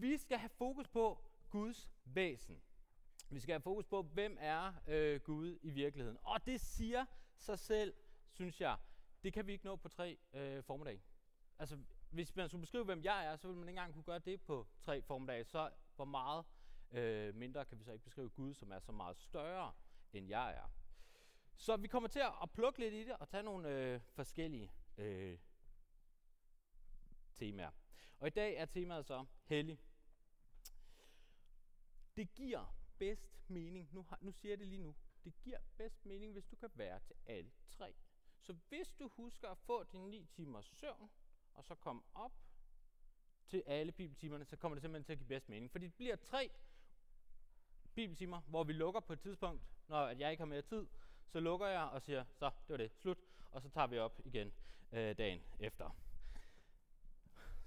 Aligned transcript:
Vi 0.00 0.16
skal 0.16 0.38
have 0.38 0.48
fokus 0.48 0.88
på 0.88 1.24
Guds 1.50 1.90
væsen. 2.04 2.62
Vi 3.30 3.40
skal 3.40 3.52
have 3.52 3.60
fokus 3.60 3.86
på, 3.86 4.02
hvem 4.02 4.36
er 4.40 4.72
øh, 4.86 5.20
Gud 5.20 5.58
i 5.62 5.70
virkeligheden. 5.70 6.18
Og 6.22 6.46
det 6.46 6.60
siger 6.60 7.06
sig 7.36 7.58
selv, 7.58 7.94
synes 8.30 8.60
jeg, 8.60 8.76
det 9.22 9.32
kan 9.32 9.46
vi 9.46 9.52
ikke 9.52 9.64
nå 9.64 9.76
på 9.76 9.88
tre 9.88 10.18
øh, 10.32 10.62
formiddag. 10.62 11.02
Altså, 11.58 11.78
hvis 12.10 12.36
man 12.36 12.48
skulle 12.48 12.60
beskrive, 12.60 12.84
hvem 12.84 13.02
jeg 13.02 13.26
er, 13.26 13.36
så 13.36 13.48
ville 13.48 13.58
man 13.58 13.68
ikke 13.68 13.78
engang 13.78 13.94
kunne 13.94 14.04
gøre 14.04 14.18
det 14.18 14.40
på 14.40 14.66
tre 14.80 15.02
formiddag. 15.02 15.46
Så 15.46 15.70
hvor 15.96 16.04
meget 16.04 16.44
øh, 16.90 17.34
mindre 17.34 17.64
kan 17.64 17.78
vi 17.78 17.84
så 17.84 17.92
ikke 17.92 18.04
beskrive 18.04 18.30
Gud, 18.30 18.54
som 18.54 18.72
er 18.72 18.78
så 18.78 18.92
meget 18.92 19.16
større, 19.16 19.72
end 20.12 20.28
jeg 20.28 20.54
er. 20.54 20.70
Så 21.56 21.76
vi 21.76 21.88
kommer 21.88 22.08
til 22.08 22.22
at 22.42 22.50
plukke 22.52 22.78
lidt 22.78 22.94
i 22.94 23.04
det 23.04 23.16
og 23.16 23.28
tage 23.28 23.42
nogle 23.42 23.68
øh, 23.68 24.00
forskellige 24.08 24.72
øh, 24.98 25.38
temaer. 27.36 27.70
Og 28.20 28.26
i 28.26 28.30
dag 28.30 28.56
er 28.56 28.64
temaet 28.64 29.06
så 29.06 29.24
hellig. 29.44 29.80
Det 32.18 32.34
giver 32.34 32.74
bedst 32.98 33.50
mening, 33.50 33.88
nu, 33.92 34.02
har, 34.02 34.18
nu 34.20 34.32
siger 34.32 34.52
jeg 34.52 34.58
det 34.58 34.68
lige 34.68 34.82
nu, 34.82 34.94
det 35.24 35.34
giver 35.40 35.58
bedst 35.76 36.06
mening, 36.06 36.32
hvis 36.32 36.46
du 36.46 36.56
kan 36.56 36.70
være 36.74 37.00
til 37.00 37.16
alle 37.26 37.50
tre. 37.70 37.94
Så 38.40 38.52
hvis 38.68 38.94
du 38.98 39.08
husker 39.08 39.48
at 39.48 39.58
få 39.58 39.84
dine 39.84 40.10
9 40.10 40.26
timers 40.32 40.64
søvn, 40.64 41.10
og 41.54 41.64
så 41.64 41.74
komme 41.74 42.02
op 42.14 42.32
til 43.46 43.62
alle 43.66 43.92
bibeltimerne, 43.92 44.44
så 44.44 44.56
kommer 44.56 44.74
det 44.74 44.82
simpelthen 44.82 45.04
til 45.04 45.12
at 45.12 45.18
give 45.18 45.28
bedst 45.28 45.48
mening. 45.48 45.70
Fordi 45.70 45.86
det 45.86 45.94
bliver 45.94 46.16
tre 46.16 46.50
bibeltimer, 47.94 48.40
hvor 48.40 48.64
vi 48.64 48.72
lukker 48.72 49.00
på 49.00 49.12
et 49.12 49.20
tidspunkt, 49.20 49.62
når 49.88 50.08
jeg 50.08 50.30
ikke 50.30 50.40
har 50.40 50.46
mere 50.46 50.62
tid, 50.62 50.86
så 51.26 51.40
lukker 51.40 51.66
jeg 51.66 51.82
og 51.82 52.02
siger, 52.02 52.24
så 52.24 52.46
det 52.46 52.68
var 52.68 52.76
det, 52.76 52.92
slut, 52.92 53.18
og 53.50 53.62
så 53.62 53.68
tager 53.68 53.86
vi 53.86 53.98
op 53.98 54.20
igen 54.24 54.52
øh, 54.92 55.18
dagen 55.18 55.42
efter. 55.58 55.90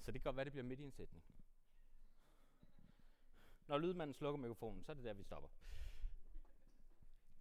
Så 0.02 0.12
det 0.12 0.22
kan 0.22 0.30
godt 0.30 0.36
være, 0.36 0.46
det 0.46 0.54
bliver 0.54 0.66
midt 0.66 0.80
i 0.80 0.84
en 0.84 0.91
sætning. 0.91 1.24
Når 3.68 3.78
lydmanden 3.78 4.14
slukker 4.14 4.40
mikrofonen, 4.40 4.84
så 4.84 4.92
er 4.92 4.94
det 4.94 5.04
der, 5.04 5.14
vi 5.14 5.24
stopper. 5.24 5.50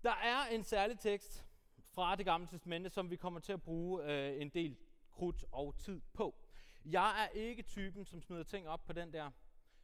Der 0.05 0.14
er 0.14 0.47
en 0.47 0.64
særlig 0.64 0.98
tekst 0.98 1.47
fra 1.92 2.17
det 2.17 2.25
gamle 2.25 2.47
testamente, 2.47 2.91
som 2.91 3.11
vi 3.11 3.17
kommer 3.17 3.41
til 3.41 3.53
at 3.53 3.62
bruge 3.62 4.05
øh, 4.05 4.41
en 4.41 4.48
del 4.48 4.77
krudt 5.11 5.44
og 5.53 5.77
tid 5.78 6.00
på. 6.12 6.34
Jeg 6.84 7.25
er 7.25 7.28
ikke 7.28 7.62
typen, 7.62 8.05
som 8.05 8.22
smider 8.22 8.42
ting 8.42 8.69
op 8.69 8.84
på 8.84 8.92
den 8.92 9.12
der. 9.12 9.31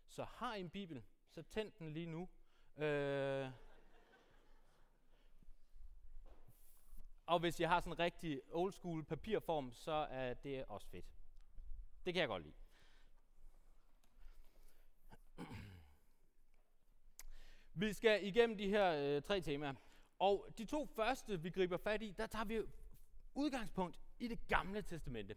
Så 0.07 0.25
har 0.25 0.55
I 0.55 0.61
en 0.61 0.71
bibel, 0.71 1.03
så 1.29 1.43
tænd 1.43 1.73
den 1.79 1.93
lige 1.93 2.07
nu. 2.07 2.29
Øh, 2.85 3.51
og 7.27 7.39
hvis 7.39 7.61
jeg 7.61 7.69
har 7.69 7.81
sådan 7.81 7.93
en 7.93 7.99
rigtig 7.99 8.41
old 8.53 8.73
school 8.73 9.05
papirform, 9.05 9.73
så 9.73 9.93
er 10.11 10.35
det 10.35 10.65
også 10.65 10.87
fedt. 10.89 11.07
Det 12.05 12.15
kan 12.15 12.21
jeg 12.21 12.29
godt 12.29 12.43
lide. 12.43 12.55
Vi 17.79 17.93
skal 17.93 18.27
igennem 18.27 18.59
de 18.59 18.69
her 18.69 18.93
øh, 18.93 19.23
tre 19.23 19.41
temaer. 19.41 19.75
Og 20.19 20.49
de 20.59 20.65
to 20.65 20.87
første, 20.87 21.43
vi 21.43 21.51
griber 21.51 21.77
fat 21.77 22.03
i, 22.03 22.15
der 22.19 22.27
tager 22.27 22.45
vi 22.45 22.63
udgangspunkt 23.35 24.01
i 24.19 24.29
det 24.29 24.49
gamle 24.49 24.83
testamente. 24.83 25.37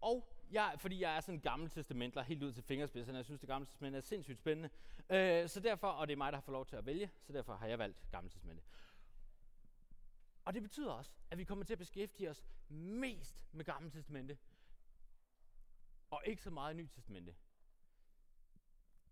Og 0.00 0.28
jeg, 0.50 0.74
fordi 0.78 1.00
jeg 1.00 1.16
er 1.16 1.20
sådan 1.20 1.34
en 1.34 1.40
gammel 1.40 1.70
testamentler 1.70 2.22
helt 2.22 2.42
ud 2.42 2.52
til 2.52 2.62
fingerspidserne, 2.62 3.16
jeg 3.16 3.24
synes, 3.24 3.40
det 3.40 3.48
gamle 3.48 3.66
testamente 3.66 3.96
er 3.96 4.00
sindssygt 4.00 4.38
spændende. 4.38 4.70
Øh, 5.10 5.48
så 5.48 5.60
derfor, 5.60 5.88
og 5.88 6.08
det 6.08 6.12
er 6.12 6.16
mig, 6.16 6.32
der 6.32 6.36
har 6.36 6.42
fået 6.42 6.52
lov 6.52 6.66
til 6.66 6.76
at 6.76 6.86
vælge, 6.86 7.10
så 7.22 7.32
derfor 7.32 7.54
har 7.54 7.66
jeg 7.66 7.78
valgt 7.78 8.10
gamle 8.10 8.30
testamente. 8.30 8.62
Og 10.44 10.54
det 10.54 10.62
betyder 10.62 10.92
også, 10.92 11.10
at 11.30 11.38
vi 11.38 11.44
kommer 11.44 11.64
til 11.64 11.74
at 11.74 11.78
beskæftige 11.78 12.30
os 12.30 12.44
mest 12.68 13.42
med 13.52 13.64
gamle 13.64 13.90
testamente, 13.90 14.38
og 16.10 16.22
ikke 16.26 16.42
så 16.42 16.50
meget 16.50 16.76
Nyt 16.76 16.90
Testamente 16.90 17.34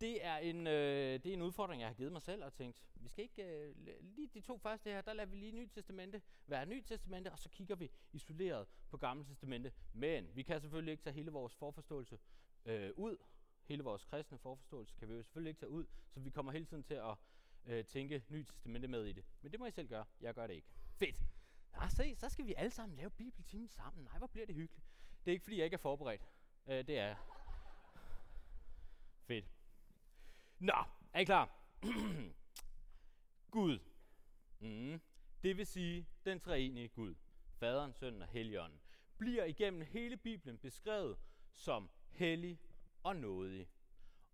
det 0.02 0.24
er, 0.24 0.36
en, 0.36 0.66
øh, 0.66 1.12
det 1.12 1.26
er 1.26 1.32
en 1.32 1.42
udfordring, 1.42 1.80
jeg 1.80 1.88
har 1.88 1.94
givet 1.94 2.12
mig 2.12 2.22
selv 2.22 2.44
og 2.44 2.52
tænkt, 2.52 2.82
vi 2.94 3.08
skal 3.08 3.22
ikke, 3.22 3.42
øh, 3.42 3.74
lige 4.00 4.28
de 4.34 4.40
to 4.40 4.58
første 4.58 4.90
her, 4.90 5.00
der 5.00 5.12
lader 5.12 5.28
vi 5.28 5.36
lige 5.36 5.52
Nyt 5.52 5.70
Testamente 5.74 6.22
være 6.46 6.66
Nyt 6.66 6.84
Testamente, 6.84 7.32
og 7.32 7.38
så 7.38 7.48
kigger 7.48 7.74
vi 7.74 7.90
isoleret 8.12 8.68
på 8.90 8.96
Gamle 8.96 9.24
Testamente. 9.24 9.72
Men 9.92 10.30
vi 10.34 10.42
kan 10.42 10.60
selvfølgelig 10.60 10.92
ikke 10.92 11.02
tage 11.02 11.14
hele 11.14 11.30
vores 11.30 11.54
forforståelse 11.54 12.18
øh, 12.64 12.90
ud, 12.96 13.16
hele 13.64 13.82
vores 13.82 14.04
kristne 14.04 14.38
forforståelse 14.38 14.94
kan 14.98 15.08
vi 15.08 15.14
jo 15.14 15.22
selvfølgelig 15.22 15.50
ikke 15.50 15.60
tage 15.60 15.70
ud, 15.70 15.86
så 16.10 16.20
vi 16.20 16.30
kommer 16.30 16.52
hele 16.52 16.64
tiden 16.64 16.82
til 16.82 16.94
at 16.94 17.14
øh, 17.66 17.84
tænke 17.84 18.24
Nyt 18.28 18.46
Testamente 18.46 18.88
med 18.88 19.04
i 19.04 19.12
det. 19.12 19.24
Men 19.42 19.52
det 19.52 19.60
må 19.60 19.66
I 19.66 19.70
selv 19.70 19.88
gøre, 19.88 20.04
jeg 20.20 20.34
gør 20.34 20.46
det 20.46 20.54
ikke. 20.54 20.68
Fedt! 20.98 21.16
Nå, 21.72 21.88
se, 21.88 22.16
så 22.16 22.28
skal 22.28 22.46
vi 22.46 22.54
alle 22.56 22.70
sammen 22.70 22.96
lave 22.96 23.10
bibeltimen 23.10 23.68
sammen. 23.68 24.04
Nej, 24.04 24.18
hvor 24.18 24.26
bliver 24.26 24.46
det 24.46 24.54
hyggeligt. 24.54 24.86
Det 25.24 25.30
er 25.30 25.32
ikke, 25.32 25.42
fordi 25.42 25.56
jeg 25.56 25.64
ikke 25.64 25.74
er 25.74 25.78
forberedt. 25.78 26.22
Øh, 26.66 26.86
det 26.86 26.98
er 26.98 27.16
Fedt. 29.26 29.61
Nå, 30.62 30.84
er 31.12 31.20
I 31.20 31.24
klar? 31.24 31.50
Gud. 33.50 33.78
Mm. 34.60 35.00
Det 35.42 35.56
vil 35.56 35.66
sige 35.66 36.08
den 36.24 36.40
treenige 36.40 36.88
Gud, 36.88 37.14
Faderen, 37.58 37.92
Sønnen 37.92 38.22
og 38.22 38.28
Helligånden, 38.28 38.80
bliver 39.18 39.44
igennem 39.44 39.80
hele 39.80 40.16
Bibelen 40.16 40.58
beskrevet 40.58 41.18
som 41.52 41.90
hellig 42.10 42.60
og 43.02 43.16
nådig. 43.16 43.68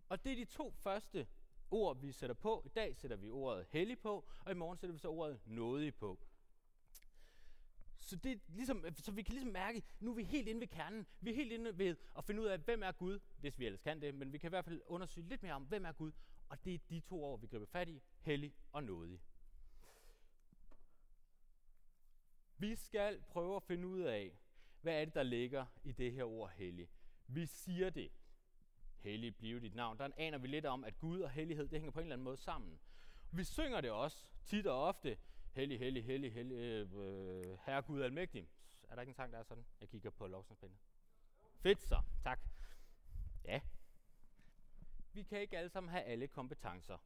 Og 0.09 0.23
det 0.23 0.31
er 0.31 0.35
de 0.35 0.45
to 0.45 0.71
første 0.71 1.27
ord, 1.71 2.01
vi 2.01 2.11
sætter 2.11 2.33
på. 2.33 2.63
I 2.65 2.69
dag 2.69 2.95
sætter 2.95 3.17
vi 3.17 3.29
ordet 3.29 3.65
hellig 3.69 3.99
på, 3.99 4.29
og 4.45 4.51
i 4.51 4.55
morgen 4.55 4.77
sætter 4.77 4.93
vi 4.93 4.99
så 4.99 5.09
ordet 5.09 5.39
nådig 5.45 5.95
på. 5.95 6.19
Så, 8.09 8.15
det 8.15 8.31
er 8.31 8.37
ligesom, 8.47 8.85
så 8.97 9.11
vi 9.11 9.21
kan 9.21 9.33
ligesom 9.33 9.51
mærke, 9.51 9.83
nu 9.99 10.11
er 10.11 10.15
vi 10.15 10.23
helt 10.23 10.47
inde 10.47 10.59
ved 10.59 10.67
kernen. 10.67 11.05
Vi 11.21 11.29
er 11.29 11.35
helt 11.35 11.51
inde 11.51 11.77
ved 11.77 11.95
at 12.17 12.25
finde 12.25 12.41
ud 12.41 12.47
af, 12.47 12.59
hvem 12.59 12.83
er 12.83 12.91
Gud, 12.91 13.19
hvis 13.39 13.59
vi 13.59 13.65
ellers 13.65 13.81
kan 13.81 14.01
det. 14.01 14.15
Men 14.15 14.33
vi 14.33 14.37
kan 14.37 14.47
i 14.47 14.49
hvert 14.49 14.65
fald 14.65 14.81
undersøge 14.85 15.27
lidt 15.27 15.43
mere 15.43 15.53
om, 15.53 15.63
hvem 15.63 15.85
er 15.85 15.91
Gud. 15.91 16.11
Og 16.49 16.65
det 16.65 16.73
er 16.73 16.77
de 16.89 16.99
to 16.99 17.23
ord, 17.23 17.41
vi 17.41 17.47
griber 17.47 17.65
fat 17.65 17.89
i. 17.89 18.01
Hellig 18.21 18.53
og 18.71 18.83
nådig. 18.83 19.21
Vi 22.57 22.75
skal 22.75 23.21
prøve 23.21 23.55
at 23.55 23.63
finde 23.63 23.87
ud 23.87 24.01
af, 24.01 24.39
hvad 24.81 25.01
er 25.01 25.05
det, 25.05 25.13
der 25.13 25.23
ligger 25.23 25.65
i 25.83 25.91
det 25.91 26.13
her 26.13 26.23
ord 26.23 26.51
hellig. 26.51 26.89
Vi 27.27 27.45
siger 27.45 27.89
det. 27.89 28.11
Hellig 28.97 29.35
blive 29.35 29.59
dit 29.59 29.75
navn. 29.75 29.97
Der 29.97 30.09
aner 30.17 30.37
vi 30.37 30.47
lidt 30.47 30.65
om, 30.65 30.83
at 30.83 30.99
Gud 30.99 31.21
og 31.21 31.29
hellighed, 31.29 31.67
det 31.67 31.79
hænger 31.79 31.91
på 31.91 31.99
en 31.99 32.05
eller 32.05 32.15
anden 32.15 32.23
måde 32.23 32.37
sammen. 32.37 32.79
Vi 33.31 33.43
synger 33.43 33.81
det 33.81 33.91
også 33.91 34.31
tit 34.45 34.67
og 34.67 34.83
ofte 34.83 35.17
hellig, 35.51 35.79
hellig, 35.79 36.05
hellig, 36.05 36.33
hellig, 36.33 36.55
øh, 36.55 37.57
herre 37.65 37.81
Gud 37.81 38.01
almægtig. 38.01 38.49
Er 38.89 38.95
der 38.95 39.01
ikke 39.01 39.09
en 39.09 39.15
sang, 39.15 39.33
der 39.33 39.39
er 39.39 39.43
sådan? 39.43 39.65
Jeg 39.81 39.89
kigger 39.89 40.09
på 40.09 40.27
lovsangspændene. 40.27 40.79
Fedt 41.59 41.81
så, 41.81 42.01
tak. 42.23 42.39
Ja. 43.45 43.61
Vi 45.13 45.23
kan 45.23 45.41
ikke 45.41 45.57
alle 45.57 45.69
sammen 45.69 45.91
have 45.91 46.03
alle 46.03 46.27
kompetencer. 46.27 46.97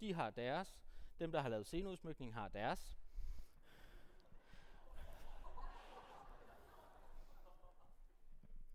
De 0.00 0.14
har 0.14 0.30
deres. 0.30 0.80
Dem, 1.18 1.32
der 1.32 1.40
har 1.40 1.48
lavet 1.48 1.66
sceneudsmykning, 1.66 2.34
har 2.34 2.48
deres. 2.48 2.98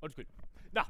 Undskyld. 0.02 0.28
Nå. 0.72 0.82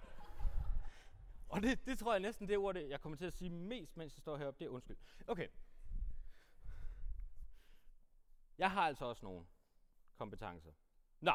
Og 1.50 1.62
det, 1.62 1.86
det 1.86 2.00
tror 2.00 2.14
jeg 2.14 2.20
næsten 2.20 2.48
det 2.48 2.58
ord, 2.58 2.76
det 2.76 2.90
jeg 2.90 3.02
kommer 3.02 3.18
til 3.18 3.26
at 3.26 3.34
sige 3.34 3.50
mest, 3.50 3.98
mens 3.98 4.16
jeg 4.16 4.22
står 4.22 4.38
heroppe, 4.38 4.60
det 4.60 4.66
er 4.66 4.70
undskyld. 4.70 4.98
Okay. 5.28 5.48
Jeg 8.58 8.72
har 8.72 8.82
altså 8.82 9.06
også 9.06 9.26
nogle 9.26 9.46
kompetencer. 10.16 10.72
Nå, 11.20 11.34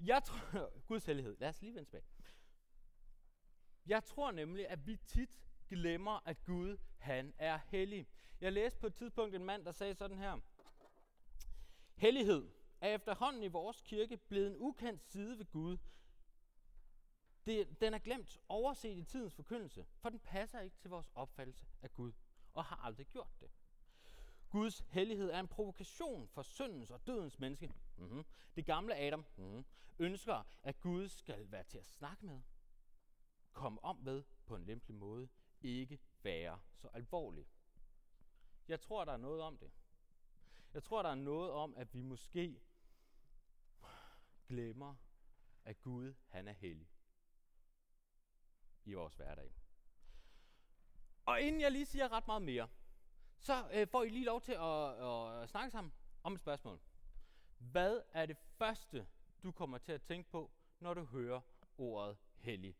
jeg 0.00 0.22
tror, 0.24 0.70
Guds 0.88 1.04
hellighed, 1.04 1.36
lad 1.38 1.48
os 1.48 1.62
lige 1.62 1.74
vende 1.74 1.88
tilbage. 1.88 2.04
Jeg 3.86 4.04
tror 4.04 4.30
nemlig, 4.30 4.68
at 4.68 4.86
vi 4.86 4.96
tit 4.96 5.42
glemmer, 5.68 6.20
at 6.24 6.44
Gud, 6.44 6.76
han 6.98 7.34
er 7.38 7.58
hellig. 7.68 8.06
Jeg 8.40 8.52
læste 8.52 8.80
på 8.80 8.86
et 8.86 8.94
tidspunkt 8.94 9.34
en 9.34 9.44
mand, 9.44 9.64
der 9.64 9.72
sagde 9.72 9.94
sådan 9.94 10.18
her. 10.18 10.40
Hellighed 11.94 12.50
er 12.80 12.94
efterhånden 12.94 13.42
i 13.42 13.48
vores 13.48 13.80
kirke 13.80 14.16
blevet 14.16 14.46
en 14.46 14.56
ukendt 14.56 15.02
side 15.02 15.38
ved 15.38 15.46
Gud. 15.46 15.78
Det, 17.46 17.80
den 17.80 17.94
er 17.94 17.98
glemt, 17.98 18.40
overset 18.48 18.96
i 18.98 19.04
tidens 19.04 19.34
forkyndelse, 19.34 19.86
for 19.98 20.08
den 20.08 20.20
passer 20.20 20.60
ikke 20.60 20.76
til 20.76 20.90
vores 20.90 21.10
opfattelse 21.14 21.66
af 21.82 21.92
Gud, 21.92 22.12
og 22.54 22.64
har 22.64 22.76
aldrig 22.76 23.06
gjort 23.06 23.40
det. 23.40 23.50
Guds 24.52 24.84
hellighed 24.88 25.30
er 25.30 25.40
en 25.40 25.48
provokation 25.48 26.28
for 26.28 26.42
syndens 26.42 26.90
og 26.90 27.06
dødens 27.06 27.38
menneske. 27.38 27.72
Mm-hmm. 27.96 28.24
Det 28.56 28.66
gamle 28.66 28.96
Adam 28.96 29.24
mm-hmm, 29.36 29.64
ønsker, 29.98 30.42
at 30.62 30.80
Gud 30.80 31.08
skal 31.08 31.52
være 31.52 31.64
til 31.64 31.78
at 31.78 31.86
snakke 31.86 32.26
med, 32.26 32.40
komme 33.52 33.84
om 33.84 33.96
med 33.96 34.22
på 34.46 34.56
en 34.56 34.64
lempelig 34.64 34.96
måde, 34.96 35.28
ikke 35.60 36.00
være 36.22 36.60
så 36.74 36.88
alvorlig. 36.88 37.46
Jeg 38.68 38.80
tror, 38.80 39.04
der 39.04 39.12
er 39.12 39.16
noget 39.16 39.42
om 39.42 39.58
det. 39.58 39.70
Jeg 40.74 40.82
tror, 40.82 41.02
der 41.02 41.10
er 41.10 41.14
noget 41.14 41.50
om, 41.50 41.76
at 41.76 41.94
vi 41.94 42.02
måske 42.02 42.60
glemmer, 44.46 44.94
at 45.64 45.80
Gud 45.80 46.14
han 46.28 46.48
er 46.48 46.52
hellig 46.52 46.90
i 48.84 48.92
vores 48.92 49.14
hverdag. 49.14 49.54
Og 51.24 51.40
inden 51.40 51.60
jeg 51.60 51.72
lige 51.72 51.86
siger 51.86 52.12
ret 52.12 52.26
meget 52.26 52.42
mere, 52.42 52.68
så 53.42 53.64
øh, 53.72 53.88
får 53.88 54.02
I 54.02 54.08
lige 54.08 54.24
lov 54.24 54.40
til 54.40 54.52
at, 54.52 55.42
at 55.42 55.48
snakke 55.48 55.70
sammen 55.70 55.92
om 56.22 56.34
et 56.34 56.40
spørgsmål. 56.40 56.80
Hvad 57.58 58.00
er 58.12 58.26
det 58.26 58.36
første, 58.36 59.06
du 59.42 59.52
kommer 59.52 59.78
til 59.78 59.92
at 59.92 60.02
tænke 60.02 60.30
på, 60.30 60.50
når 60.80 60.94
du 60.94 61.04
hører 61.04 61.40
ordet 61.78 62.16
hellig? 62.38 62.76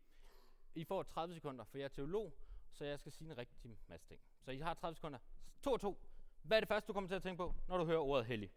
I 0.75 0.83
får 0.83 1.03
30 1.03 1.35
sekunder, 1.35 1.65
for 1.65 1.77
jeg 1.77 1.85
er 1.85 1.89
teolog, 1.89 2.33
så 2.71 2.85
jeg 2.85 2.99
skal 2.99 3.11
sige 3.11 3.31
en 3.31 3.37
rigtig 3.37 3.57
masse 3.87 4.07
ting. 4.07 4.21
Så 4.41 4.51
I 4.51 4.57
har 4.57 4.73
30 4.73 4.95
sekunder. 4.95 5.19
To 5.61 5.71
og 5.71 5.81
to. 5.81 5.99
Hvad 6.41 6.57
er 6.57 6.61
det 6.61 6.67
første, 6.67 6.87
du 6.87 6.93
kommer 6.93 7.07
til 7.07 7.15
at 7.15 7.23
tænke 7.23 7.37
på, 7.37 7.55
når 7.67 7.77
du 7.77 7.85
hører 7.85 7.99
ordet 7.99 8.25
hellig? 8.25 8.51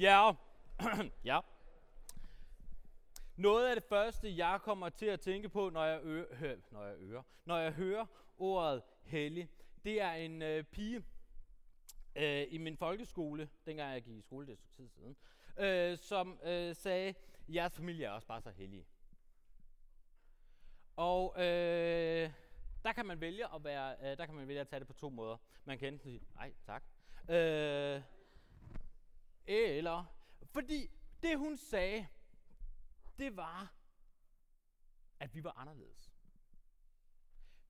Ja. 0.00 0.32
ja. 1.24 1.40
Noget 3.36 3.68
af 3.68 3.76
det 3.76 3.84
første, 3.84 4.36
jeg 4.36 4.60
kommer 4.62 4.88
til 4.88 5.06
at 5.06 5.20
tænke 5.20 5.48
på, 5.48 5.70
når 5.70 5.84
jeg, 5.84 6.00
ø- 6.02 6.34
hø- 6.34 6.60
når 6.70 6.84
jeg, 6.84 6.96
ører, 6.98 7.22
når 7.44 7.58
jeg 7.58 7.72
hører 7.72 8.06
ordet 8.38 8.82
hellig, 9.02 9.48
det 9.84 10.00
er 10.00 10.12
en 10.12 10.42
øh, 10.42 10.64
pige 10.64 11.04
øh, 12.16 12.46
i 12.50 12.58
min 12.58 12.76
folkeskole, 12.76 13.48
dengang 13.66 13.92
jeg 13.92 14.02
gik 14.02 14.16
i 14.16 14.20
skole, 14.20 14.46
det 14.46 14.52
er 14.52 14.76
tid 14.76 14.88
siden, 14.88 15.16
øh, 15.56 15.98
som 15.98 16.40
øh, 16.42 16.76
sagde, 16.76 17.14
jeres 17.48 17.76
familie 17.76 18.06
er 18.06 18.10
også 18.10 18.28
bare 18.28 18.42
så 18.42 18.50
hellige. 18.50 18.86
Og 20.96 21.34
øh, 21.36 22.30
der 22.84 22.92
kan 22.94 23.06
man 23.06 23.20
vælge 23.20 23.54
at 23.54 23.64
være, 23.64 23.96
øh, 24.00 24.18
der 24.18 24.26
kan 24.26 24.34
man 24.34 24.48
vælge 24.48 24.60
at 24.60 24.68
tage 24.68 24.80
det 24.80 24.86
på 24.86 24.94
to 24.94 25.10
måder. 25.10 25.36
Man 25.64 25.78
kan 25.78 25.88
enten 25.88 26.00
sige, 26.00 26.22
nej 26.34 26.52
tak, 26.66 26.84
øh, 27.28 28.02
fordi 30.50 30.90
det 31.22 31.38
hun 31.38 31.56
sagde, 31.56 32.08
det 33.18 33.36
var, 33.36 33.74
at 35.20 35.34
vi 35.34 35.44
var 35.44 35.52
anderledes. 35.52 36.12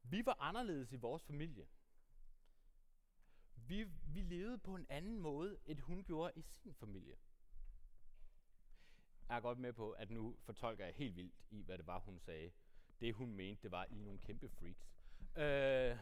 Vi 0.02 0.26
var 0.26 0.36
anderledes 0.40 0.92
i 0.92 0.96
vores 0.96 1.24
familie. 1.24 1.66
Vi, 3.54 3.84
vi 3.84 4.20
levede 4.20 4.58
på 4.58 4.74
en 4.74 4.86
anden 4.88 5.18
måde, 5.18 5.58
end 5.66 5.78
hun 5.80 6.04
gjorde 6.04 6.32
i 6.36 6.42
sin 6.42 6.74
familie. 6.74 7.16
Jeg 9.28 9.36
er 9.36 9.40
godt 9.40 9.58
med 9.58 9.72
på, 9.72 9.90
at 9.90 10.10
nu 10.10 10.36
fortolker 10.40 10.84
jeg 10.84 10.94
helt 10.94 11.16
vildt 11.16 11.34
i, 11.50 11.62
hvad 11.62 11.78
det 11.78 11.86
var, 11.86 11.98
hun 11.98 12.18
sagde. 12.18 12.50
Det 13.00 13.14
hun 13.14 13.34
mente, 13.34 13.62
det 13.62 13.70
var, 13.70 13.84
I 13.84 13.98
nogle 13.98 14.18
kæmpe 14.18 14.48
freaks. 14.48 14.90
Øh, 15.36 15.98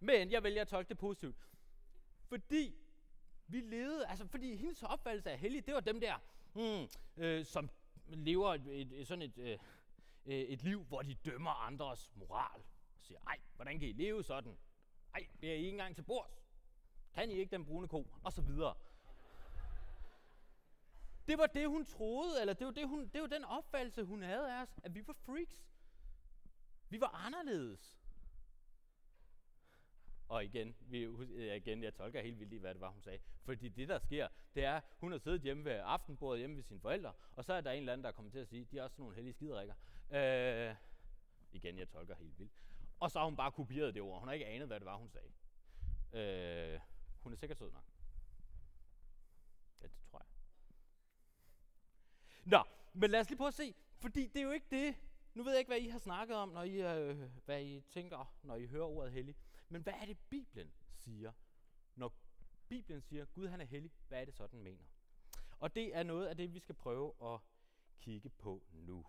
men 0.00 0.30
jeg 0.30 0.42
vælger 0.42 0.62
at 0.62 0.68
tolke 0.68 0.88
det 0.88 0.98
positivt. 0.98 1.48
Fordi 2.24 2.83
vi 3.46 3.60
levede, 3.60 4.06
altså 4.06 4.26
fordi 4.26 4.56
hendes 4.56 4.82
opfattelse 4.82 5.30
af 5.30 5.38
hellig, 5.38 5.66
det 5.66 5.74
var 5.74 5.80
dem 5.80 6.00
der, 6.00 6.18
mm, 6.54 6.88
øh, 7.22 7.44
som 7.44 7.70
lever 8.08 8.54
et, 8.54 8.92
et, 8.92 9.06
sådan 9.06 9.22
et, 9.22 9.38
øh, 9.38 9.58
øh, 10.26 10.34
et 10.34 10.62
liv, 10.62 10.84
hvor 10.84 11.02
de 11.02 11.14
dømmer 11.14 11.50
andres 11.50 12.12
moral. 12.14 12.60
Og 12.96 13.02
siger, 13.02 13.18
ej, 13.26 13.38
hvordan 13.56 13.78
kan 13.78 13.88
I 13.88 13.92
leve 13.92 14.24
sådan? 14.24 14.56
Ej, 15.14 15.26
bliver 15.38 15.54
I 15.54 15.56
ikke 15.56 15.68
engang 15.70 15.94
til 15.94 16.02
bords? 16.02 16.44
Kan 17.14 17.30
I 17.30 17.34
ikke 17.34 17.50
den 17.50 17.64
brune 17.64 17.88
ko? 17.88 18.08
Og 18.24 18.32
så 18.32 18.42
videre. 18.42 18.74
Det 21.28 21.38
var 21.38 21.46
det, 21.46 21.68
hun 21.68 21.84
troede, 21.84 22.40
eller 22.40 22.54
det 22.54 22.66
var, 22.66 22.72
det, 22.72 22.88
hun, 22.88 23.08
det 23.08 23.20
var 23.20 23.26
den 23.26 23.44
opfattelse, 23.44 24.04
hun 24.04 24.22
havde 24.22 24.52
af 24.52 24.62
os, 24.62 24.80
at 24.84 24.94
vi 24.94 25.06
var 25.06 25.12
freaks. 25.12 25.66
Vi 26.88 27.00
var 27.00 27.24
anderledes. 27.26 27.93
Og 30.28 30.44
igen, 30.44 30.74
vi, 30.80 31.08
igen, 31.56 31.82
jeg 31.82 31.94
tolker 31.94 32.22
helt 32.22 32.40
vildt 32.40 32.52
i, 32.52 32.56
hvad 32.56 32.74
det 32.74 32.80
var, 32.80 32.90
hun 32.90 33.02
sagde. 33.02 33.18
Fordi 33.44 33.68
det, 33.68 33.88
der 33.88 33.98
sker, 33.98 34.28
det 34.54 34.64
er, 34.64 34.80
hun 34.98 35.12
har 35.12 35.18
siddet 35.18 35.40
hjemme 35.40 35.64
ved 35.64 35.80
aftenbordet 35.84 36.38
hjemme 36.38 36.56
ved 36.56 36.62
sine 36.62 36.80
forældre, 36.80 37.12
og 37.36 37.44
så 37.44 37.52
er 37.52 37.60
der 37.60 37.70
en 37.70 37.78
eller 37.78 37.92
anden, 37.92 38.04
der 38.04 38.12
kommer 38.12 38.30
til 38.30 38.38
at 38.38 38.48
sige, 38.48 38.64
de 38.64 38.78
er 38.78 38.82
også 38.82 38.96
nogle 38.98 39.14
heldige 39.14 39.32
skiderikker. 39.32 39.74
Øh, 40.10 40.74
igen, 41.52 41.78
jeg 41.78 41.88
tolker 41.88 42.14
helt 42.14 42.38
vildt. 42.38 42.62
Og 43.00 43.10
så 43.10 43.18
har 43.18 43.26
hun 43.26 43.36
bare 43.36 43.52
kopieret 43.52 43.94
det 43.94 44.02
ord. 44.02 44.18
Hun 44.18 44.28
har 44.28 44.32
ikke 44.32 44.46
anet, 44.46 44.66
hvad 44.66 44.80
det 44.80 44.86
var, 44.86 44.96
hun 44.96 45.10
sagde. 45.10 45.28
Øh, 46.12 46.80
hun 47.20 47.32
er 47.32 47.36
sikkert 47.36 47.58
sød 47.58 47.70
nok. 47.72 47.84
Ja, 49.82 49.86
det 49.86 49.96
tror 50.10 50.18
jeg. 50.18 50.26
Nå, 52.44 52.62
men 52.92 53.10
lad 53.10 53.20
os 53.20 53.28
lige 53.28 53.36
prøve 53.36 53.48
at 53.48 53.54
se, 53.54 53.74
fordi 54.00 54.26
det 54.26 54.36
er 54.36 54.44
jo 54.44 54.50
ikke 54.50 54.66
det. 54.70 54.96
Nu 55.34 55.42
ved 55.42 55.52
jeg 55.52 55.58
ikke, 55.58 55.68
hvad 55.68 55.80
I 55.80 55.88
har 55.88 55.98
snakket 55.98 56.36
om, 56.36 56.48
når 56.48 56.62
I, 56.62 56.98
øh, 56.98 57.18
hvad 57.44 57.62
I 57.62 57.80
tænker, 57.80 58.34
når 58.42 58.56
I 58.56 58.66
hører 58.66 58.84
ordet 58.84 59.12
hellig. 59.12 59.36
Men 59.74 59.82
hvad 59.82 59.92
er 59.92 60.06
det, 60.06 60.18
Bibelen 60.30 60.72
siger? 60.92 61.32
Når 61.94 62.14
Bibelen 62.68 63.02
siger, 63.02 63.24
Gud 63.24 63.48
han 63.48 63.60
er 63.60 63.64
hellig, 63.64 63.92
hvad 64.08 64.20
er 64.20 64.24
det 64.24 64.34
så, 64.34 64.46
den 64.46 64.62
mener? 64.62 64.84
Og 65.58 65.74
det 65.74 65.96
er 65.96 66.02
noget 66.02 66.26
af 66.26 66.36
det, 66.36 66.54
vi 66.54 66.58
skal 66.58 66.74
prøve 66.74 67.12
at 67.22 67.40
kigge 68.00 68.28
på 68.28 68.62
nu. 68.72 69.06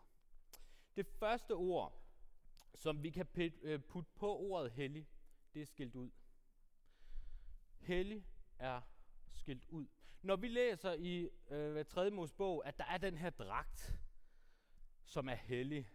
Det 0.95 1.07
første 1.07 1.51
ord, 1.51 2.03
som 2.75 3.03
vi 3.03 3.09
kan 3.09 3.27
øh, 3.61 3.79
putte 3.79 4.11
på 4.15 4.37
ordet 4.37 4.71
hellig, 4.71 5.07
det 5.53 5.61
er 5.61 5.65
skilt 5.65 5.95
ud. 5.95 6.11
Hellig 7.79 8.27
er 8.59 8.81
skilt 9.27 9.65
ud. 9.69 9.87
Når 10.21 10.35
vi 10.35 10.47
læser 10.47 10.93
i 10.93 11.29
øh, 11.47 11.85
3. 11.85 12.11
Mosebog, 12.11 12.67
at 12.67 12.77
der 12.77 12.85
er 12.85 12.97
den 12.97 13.17
her 13.17 13.29
dragt, 13.29 13.99
som 15.03 15.29
er 15.29 15.35
hellig, 15.35 15.89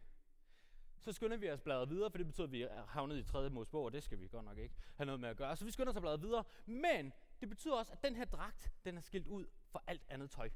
så 1.00 1.12
skynder 1.12 1.36
vi 1.36 1.50
os 1.50 1.60
bladret 1.60 1.90
videre, 1.90 2.10
for 2.10 2.18
det 2.18 2.26
betyder, 2.26 2.46
at 2.46 2.52
vi 2.52 2.62
er 2.62 2.86
havnet 2.86 3.18
i 3.18 3.22
3. 3.22 3.50
Mosebog, 3.50 3.84
og 3.84 3.92
det 3.92 4.02
skal 4.02 4.20
vi 4.20 4.28
godt 4.28 4.44
nok 4.44 4.58
ikke 4.58 4.74
have 4.96 5.06
noget 5.06 5.20
med 5.20 5.28
at 5.28 5.36
gøre. 5.36 5.56
Så 5.56 5.64
vi 5.64 5.70
skynder 5.70 5.90
os 5.90 5.96
at 5.96 6.02
bladre 6.02 6.20
videre, 6.20 6.44
men 6.66 7.12
det 7.40 7.48
betyder 7.48 7.74
også, 7.74 7.92
at 7.92 8.02
den 8.02 8.16
her 8.16 8.24
dragt, 8.24 8.72
den 8.84 8.96
er 8.96 9.00
skilt 9.00 9.26
ud 9.26 9.46
for 9.68 9.84
alt 9.86 10.02
andet 10.08 10.30
tøj. 10.30 10.50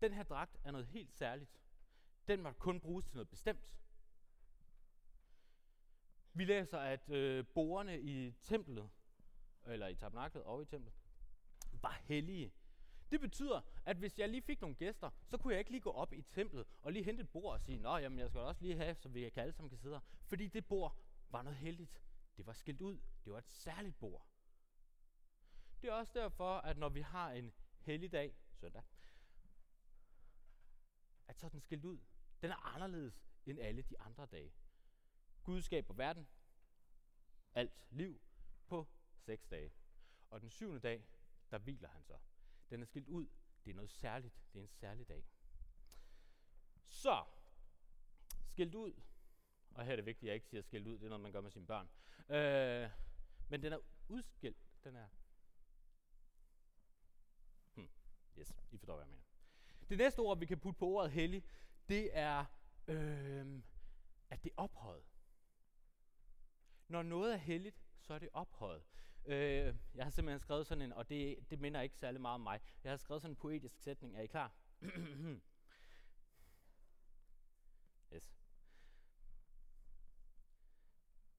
Den 0.00 0.12
her 0.12 0.22
dragt 0.22 0.56
er 0.64 0.70
noget 0.70 0.86
helt 0.86 1.14
særligt. 1.14 1.50
Den 2.28 2.42
må 2.42 2.52
kun 2.52 2.80
bruges 2.80 3.04
til 3.04 3.14
noget 3.14 3.28
bestemt. 3.28 3.74
Vi 6.32 6.44
læser, 6.44 6.78
at 6.78 7.10
øh, 7.10 7.46
borgerne 7.46 8.00
i 8.00 8.30
templet, 8.30 8.90
eller 9.66 9.86
i 9.86 9.94
tabernaklet 9.94 10.44
og 10.44 10.62
i 10.62 10.64
templet, 10.64 10.94
var 11.72 12.00
hellige. 12.04 12.52
Det 13.14 13.20
betyder, 13.20 13.60
at 13.84 13.96
hvis 13.96 14.18
jeg 14.18 14.28
lige 14.28 14.42
fik 14.42 14.60
nogle 14.60 14.76
gæster, 14.76 15.10
så 15.26 15.38
kunne 15.38 15.52
jeg 15.52 15.58
ikke 15.58 15.70
lige 15.70 15.80
gå 15.80 15.90
op 15.90 16.12
i 16.12 16.22
templet 16.22 16.66
og 16.82 16.92
lige 16.92 17.04
hente 17.04 17.22
et 17.22 17.28
bord 17.28 17.52
og 17.52 17.60
sige, 17.60 17.78
Nå, 17.78 17.96
jamen 17.96 18.18
jeg 18.18 18.28
skal 18.28 18.40
også 18.40 18.62
lige 18.62 18.76
have, 18.76 18.94
så 18.94 19.08
vi 19.08 19.30
kan 19.30 19.42
alle 19.42 19.52
sammen 19.52 19.70
kan 19.70 19.78
sidde 19.78 19.94
her. 19.94 20.00
Fordi 20.26 20.48
det 20.48 20.66
bord 20.66 20.98
var 21.30 21.42
noget 21.42 21.58
heldigt. 21.58 22.02
Det 22.36 22.46
var 22.46 22.52
skilt 22.52 22.80
ud. 22.80 22.98
Det 23.24 23.32
var 23.32 23.38
et 23.38 23.48
særligt 23.48 23.98
bord. 23.98 24.26
Det 25.82 25.88
er 25.90 25.94
også 25.94 26.12
derfor, 26.14 26.56
at 26.56 26.78
når 26.78 26.88
vi 26.88 27.00
har 27.00 27.30
en 27.30 27.52
hellig 27.78 28.12
dag, 28.12 28.36
søndag, 28.52 28.82
at 31.28 31.38
så 31.38 31.46
er 31.46 31.50
den 31.50 31.60
skilt 31.60 31.84
ud. 31.84 31.98
Den 32.42 32.50
er 32.50 32.74
anderledes 32.74 33.26
end 33.46 33.60
alle 33.60 33.82
de 33.82 34.00
andre 34.00 34.26
dage. 34.26 34.52
Gud 35.42 35.62
skaber 35.62 35.94
verden, 35.94 36.28
alt 37.54 37.86
liv, 37.90 38.20
på 38.66 38.88
seks 39.18 39.46
dage. 39.46 39.72
Og 40.30 40.40
den 40.40 40.50
syvende 40.50 40.80
dag, 40.80 41.04
der 41.50 41.58
hviler 41.58 41.88
han 41.88 42.04
så. 42.04 42.18
Den 42.70 42.82
er 42.82 42.86
skilt 42.86 43.08
ud. 43.08 43.26
Det 43.64 43.70
er 43.70 43.74
noget 43.74 43.90
særligt. 43.90 44.34
Det 44.52 44.58
er 44.58 44.62
en 44.62 44.68
særlig 44.68 45.08
dag. 45.08 45.24
Så, 46.86 47.24
skilt 48.46 48.74
ud. 48.74 48.92
Og 49.70 49.84
her 49.84 49.92
er 49.92 49.96
det 49.96 50.06
vigtigt, 50.06 50.22
at 50.22 50.26
jeg 50.28 50.34
ikke 50.34 50.46
siger 50.46 50.62
skilt 50.62 50.86
ud. 50.86 50.98
Det 50.98 51.04
er 51.04 51.08
noget, 51.08 51.22
man 51.22 51.32
gør 51.32 51.40
med 51.40 51.50
sine 51.50 51.66
børn. 51.66 51.88
Øh, 52.28 52.90
men 53.48 53.62
den 53.62 53.72
er 53.72 53.78
udskilt. 54.08 54.66
Den 54.84 54.96
er... 54.96 55.08
Hmm. 57.74 57.88
Yes, 58.38 58.54
I 58.72 58.78
forstår, 58.78 58.94
hvad 58.94 59.04
jeg 59.04 59.10
mener. 59.10 59.24
Det 59.88 59.98
næste 59.98 60.18
ord, 60.18 60.38
vi 60.38 60.46
kan 60.46 60.60
putte 60.60 60.78
på 60.78 60.86
ordet 60.86 61.10
hellig, 61.10 61.44
det 61.88 62.16
er, 62.16 62.44
øh, 62.88 63.62
at 64.30 64.44
det 64.44 64.50
er 64.50 64.54
ophøjet. 64.56 65.04
Når 66.88 67.02
noget 67.02 67.32
er 67.32 67.36
helligt, 67.36 67.82
så 68.00 68.14
er 68.14 68.18
det 68.18 68.28
ophøjet. 68.32 68.82
Øh, 69.26 69.74
jeg 69.94 70.04
har 70.04 70.10
simpelthen 70.10 70.38
skrevet 70.38 70.66
sådan 70.66 70.82
en, 70.82 70.92
og 70.92 71.08
det, 71.08 71.50
det 71.50 71.60
minder 71.60 71.80
ikke 71.80 71.96
særlig 71.96 72.20
meget 72.20 72.34
om 72.34 72.40
mig. 72.40 72.60
Jeg 72.84 72.92
har 72.92 72.96
skrevet 72.96 73.22
sådan 73.22 73.32
en 73.32 73.36
poetisk 73.36 73.78
sætning. 73.78 74.16
Er 74.16 74.20
I 74.20 74.26
klar? 74.26 74.52
yes. 78.14 78.34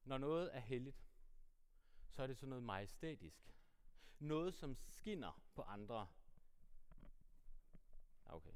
Når 0.03 0.17
noget 0.17 0.55
er 0.55 0.59
helligt, 0.59 1.05
så 2.09 2.23
er 2.23 2.27
det 2.27 2.37
sådan 2.37 2.49
noget 2.49 2.63
majestætisk. 2.63 3.55
Noget, 4.19 4.53
som 4.53 4.75
skinner 4.75 5.41
på 5.55 5.61
andre. 5.61 6.07
Okay. 8.25 8.53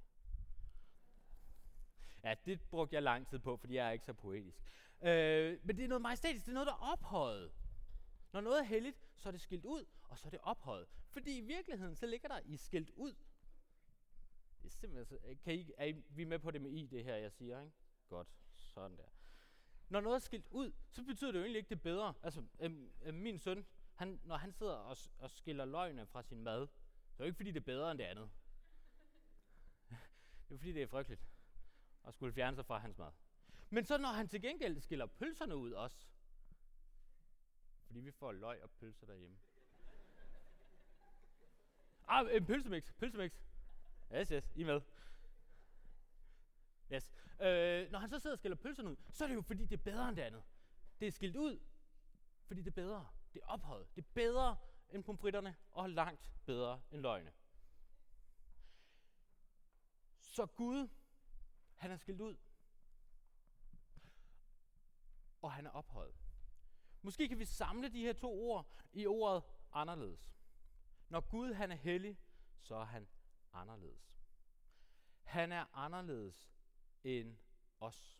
Ja, 2.24 2.36
det 2.46 2.62
brugte 2.62 2.96
jeg 2.96 3.04
lang 3.04 3.28
tid 3.28 3.40
på, 3.40 3.58
fordi 3.58 3.76
jeg 3.76 3.88
er 3.88 3.92
ikke 3.92 4.06
så 4.06 4.14
poetisk. 4.14 4.62
Øh, 5.02 5.60
men 5.64 5.78
det 5.78 5.84
er 5.84 5.88
noget 5.88 6.02
majestætisk, 6.02 6.46
det 6.46 6.52
er 6.52 6.54
noget, 6.54 6.68
der 6.68 6.74
er 6.74 6.92
ophøjet. 6.92 7.52
Når 8.32 8.42
noget 8.42 8.60
er 8.60 8.64
helligt, 8.64 9.09
så 9.20 9.30
er 9.30 9.32
det 9.32 9.42
skilt 9.42 9.66
ud, 9.66 9.86
og 10.04 10.20
så 10.20 10.28
er 10.28 10.30
det 10.30 10.40
ophøjet. 10.44 10.88
Fordi 11.10 11.38
i 11.38 11.42
virkeligheden, 11.42 11.96
så 11.96 12.06
ligger 12.06 12.28
der 12.28 12.40
i 12.46 12.58
skilt 12.58 12.90
ud, 12.90 13.16
Det 14.62 14.66
er 14.66 14.70
simpelthen 14.70 15.20
øh, 15.24 15.38
kan 15.40 15.56
I, 15.56 15.72
er 15.78 15.86
I, 15.86 15.92
vi 15.92 16.22
er 16.22 16.26
med 16.28 16.40
på 16.40 16.52
det 16.52 16.62
med 16.62 16.72
I, 16.72 16.86
det 16.86 17.04
her, 17.04 17.16
jeg 17.16 17.32
siger, 17.32 17.62
ikke? 17.62 17.76
Godt, 18.08 18.28
sådan 18.56 18.98
der. 18.98 19.08
Når 19.90 20.02
noget 20.02 20.16
er 20.16 20.20
skilt 20.20 20.48
ud, 20.52 20.72
så 20.90 21.04
betyder 21.04 21.32
det 21.32 21.40
jo 21.40 21.44
egentlig 21.44 21.60
ikke 21.60 21.70
det 21.70 21.82
bedre. 21.82 22.14
Altså, 22.24 22.44
øhm, 22.60 22.92
øhm, 23.02 23.18
min 23.18 23.40
søn, 23.40 23.66
han, 23.96 24.20
når 24.24 24.38
han 24.38 24.52
sidder 24.52 24.74
og, 24.74 24.98
og 25.18 25.32
skiller 25.32 25.66
løgene 25.66 26.06
fra 26.06 26.24
sin 26.24 26.44
mad, 26.44 26.68
så 26.68 27.14
er 27.14 27.18
det 27.18 27.20
jo 27.20 27.26
ikke 27.26 27.38
fordi, 27.38 27.52
det 27.52 27.60
er 27.60 27.66
bedre 27.66 27.92
end 27.92 28.00
det 28.00 28.06
andet. 28.06 28.30
det 30.50 30.54
er 30.54 30.58
fordi, 30.58 30.74
det 30.74 30.84
er 30.84 30.88
frygteligt 30.88 31.22
at 32.08 32.14
skulle 32.14 32.34
fjerne 32.34 32.56
sig 32.56 32.66
fra 32.66 32.78
hans 32.78 32.98
mad. 32.98 33.12
Men 33.70 33.86
så 33.86 33.98
når 33.98 34.10
han 34.10 34.28
til 34.28 34.42
gengæld 34.42 34.80
skiller 34.80 35.06
pølserne 35.06 35.56
ud 35.56 35.72
også, 35.72 36.08
fordi 37.90 38.00
vi 38.00 38.12
får 38.12 38.32
løg 38.32 38.64
og 38.64 38.72
pølser 38.72 39.06
derhjemme. 39.06 39.38
Ah, 42.08 42.36
en 42.36 42.46
pølsemix, 42.46 42.84
pølsemix. 42.98 43.32
Yes, 44.16 44.30
yes, 44.30 44.54
I 44.56 44.64
med. 44.64 44.82
Yes. 46.94 47.12
Øh, 47.42 47.92
når 47.92 48.00
han 48.00 48.10
så 48.10 48.20
sidder 48.20 48.34
og 48.34 48.38
skiller 48.38 48.56
pølserne 48.56 48.90
ud, 48.90 48.96
så 49.10 49.24
er 49.24 49.28
det 49.28 49.36
jo 49.36 49.42
fordi, 49.42 49.66
det 49.66 49.80
er 49.80 49.84
bedre 49.84 50.10
end 50.10 50.16
det 50.16 50.22
andet. 50.22 50.44
Det 51.00 51.08
er 51.08 51.12
skilt 51.12 51.36
ud, 51.36 51.60
fordi 52.46 52.62
det 52.62 52.68
er 52.68 52.76
bedre. 52.76 53.08
Det 53.34 53.42
er 53.44 53.48
ophøjet. 53.48 53.96
Det 53.96 54.02
er 54.02 54.10
bedre 54.14 54.58
end 54.90 55.04
pomfritterne, 55.04 55.56
og 55.72 55.90
langt 55.90 56.32
bedre 56.46 56.82
end 56.92 57.02
løgne. 57.02 57.34
Så 60.20 60.46
Gud, 60.46 60.90
han 61.76 61.92
er 61.92 61.98
skilt 61.98 62.22
ud, 62.22 62.38
og 65.42 65.52
han 65.52 65.66
er 65.66 65.72
ophøjet. 65.72 66.29
Måske 67.02 67.28
kan 67.28 67.40
vi 67.40 67.46
samle 67.46 67.90
de 67.90 68.02
her 68.02 68.14
to 68.14 68.32
ord 68.32 68.68
i 68.94 69.06
ordet 69.06 69.44
anderledes. 69.74 70.36
Når 71.10 71.20
Gud 71.22 71.54
han 71.54 71.72
er 71.72 71.76
hellig, 71.76 72.20
så 72.60 72.76
er 72.76 72.86
han 72.86 73.08
anderledes. 73.54 74.20
Han 75.24 75.52
er 75.52 75.66
anderledes 75.74 76.52
end 77.04 77.38
os. 77.80 78.20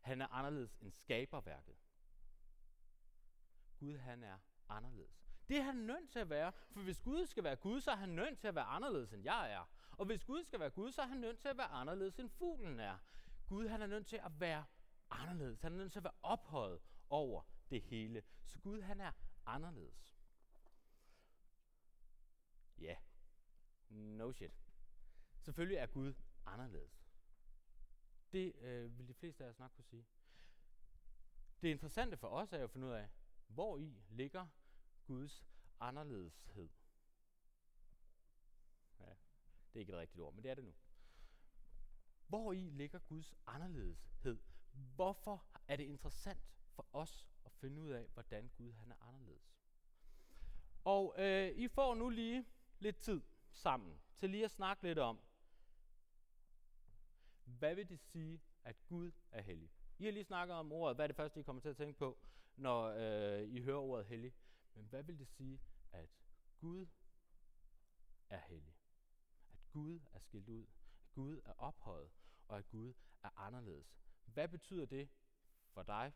Han 0.00 0.20
er 0.20 0.26
anderledes 0.26 0.76
end 0.76 0.92
skaberværket. 0.92 1.76
Gud 3.78 3.96
han 3.96 4.22
er 4.22 4.38
anderledes. 4.68 5.26
Det 5.48 5.56
er 5.56 5.62
han 5.62 5.76
nødt 5.76 6.10
til 6.10 6.18
at 6.18 6.30
være, 6.30 6.52
for 6.52 6.80
hvis 6.80 7.00
Gud 7.00 7.26
skal 7.26 7.44
være 7.44 7.56
Gud, 7.56 7.80
så 7.80 7.90
er 7.90 7.96
han 7.96 8.08
nødt 8.08 8.38
til 8.38 8.48
at 8.48 8.54
være 8.54 8.64
anderledes 8.64 9.12
end 9.12 9.22
jeg 9.24 9.52
er. 9.52 9.68
Og 9.92 10.06
hvis 10.06 10.24
Gud 10.24 10.44
skal 10.44 10.60
være 10.60 10.70
Gud, 10.70 10.92
så 10.92 11.02
er 11.02 11.06
han 11.06 11.18
nødt 11.18 11.38
til 11.38 11.48
at 11.48 11.56
være 11.56 11.66
anderledes 11.66 12.18
end 12.18 12.28
fuglen 12.28 12.80
er. 12.80 12.98
Gud 13.48 13.68
han 13.68 13.82
er 13.82 13.86
nødt 13.86 14.06
til 14.06 14.16
at 14.16 14.40
være 14.40 14.64
anderledes. 15.10 15.60
Han 15.60 15.72
er 15.72 15.76
nødt 15.76 15.92
til 15.92 15.98
at 15.98 16.04
være 16.04 16.12
ophøjet 16.22 16.80
over 17.08 17.42
det 17.70 17.82
hele. 17.82 18.22
Så 18.44 18.58
Gud 18.58 18.80
han 18.80 19.00
er 19.00 19.12
anderledes. 19.46 20.16
Ja, 22.78 22.84
yeah. 22.84 22.96
no 23.90 24.32
shit. 24.32 24.52
Selvfølgelig 25.40 25.76
er 25.76 25.86
Gud 25.86 26.14
anderledes. 26.46 27.06
Det 28.32 28.56
øh, 28.56 28.98
vil 28.98 29.08
de 29.08 29.14
fleste 29.14 29.44
af 29.44 29.48
os 29.48 29.58
nok 29.58 29.72
kunne 29.74 29.84
sige. 29.84 30.06
Det 31.62 31.68
interessante 31.68 32.16
for 32.16 32.28
os 32.28 32.52
er 32.52 32.58
jo 32.58 32.64
at 32.64 32.70
finde 32.70 32.86
ud 32.86 32.92
af, 32.92 33.08
hvor 33.46 33.78
i 33.78 34.02
ligger 34.08 34.46
Guds 35.04 35.46
anderledeshed. 35.80 36.68
Ja, 38.98 39.14
det 39.72 39.76
er 39.76 39.80
ikke 39.80 39.92
et 39.92 39.98
rigtigt 39.98 40.20
ord, 40.20 40.34
men 40.34 40.44
det 40.44 40.50
er 40.50 40.54
det 40.54 40.64
nu. 40.64 40.74
Hvor 42.26 42.52
i 42.52 42.70
ligger 42.70 42.98
Guds 42.98 43.34
anderledeshed? 43.46 44.38
Hvorfor 44.72 45.46
er 45.68 45.76
det 45.76 45.84
interessant 45.84 46.55
for 46.76 46.86
os 46.92 47.26
at 47.44 47.52
finde 47.52 47.80
ud 47.80 47.90
af, 47.90 48.08
hvordan 48.14 48.48
Gud 48.48 48.72
han 48.72 48.90
er 48.90 49.08
anderledes? 49.08 49.56
Og 50.84 51.14
øh, 51.18 51.50
I 51.50 51.68
får 51.68 51.94
nu 51.94 52.08
lige 52.08 52.46
lidt 52.78 52.98
tid 52.98 53.22
sammen 53.52 54.00
til 54.16 54.30
lige 54.30 54.44
at 54.44 54.50
snakke 54.50 54.82
lidt 54.82 54.98
om, 54.98 55.20
hvad 57.44 57.74
vil 57.74 57.88
det 57.88 58.00
sige, 58.00 58.40
at 58.64 58.76
Gud 58.86 59.12
er 59.30 59.42
hellig? 59.42 59.70
I 59.98 60.04
har 60.04 60.12
lige 60.12 60.24
snakket 60.24 60.56
om 60.56 60.72
ordet, 60.72 60.96
hvad 60.96 61.04
er 61.04 61.06
det 61.06 61.16
første, 61.16 61.40
I 61.40 61.42
kommer 61.42 61.62
til 61.62 61.68
at 61.68 61.76
tænke 61.76 61.98
på, 61.98 62.18
når 62.56 62.82
øh, 62.84 63.48
I 63.48 63.62
hører 63.62 63.78
ordet 63.78 64.06
hellig? 64.06 64.34
Men 64.74 64.84
hvad 64.84 65.02
vil 65.02 65.18
det 65.18 65.28
sige, 65.28 65.60
at 65.92 66.08
Gud 66.58 66.86
er 68.30 68.38
hellig? 68.38 68.76
At 69.52 69.58
Gud 69.70 70.00
er 70.12 70.18
skilt 70.18 70.48
ud, 70.48 70.66
at 71.00 71.12
Gud 71.12 71.40
er 71.44 71.52
ophøjet, 71.52 72.10
og 72.48 72.58
at 72.58 72.68
Gud 72.68 72.94
er 73.22 73.30
anderledes. 73.36 73.98
Hvad 74.24 74.48
betyder 74.48 74.86
det 74.86 75.08
for 75.68 75.82
dig? 75.82 76.12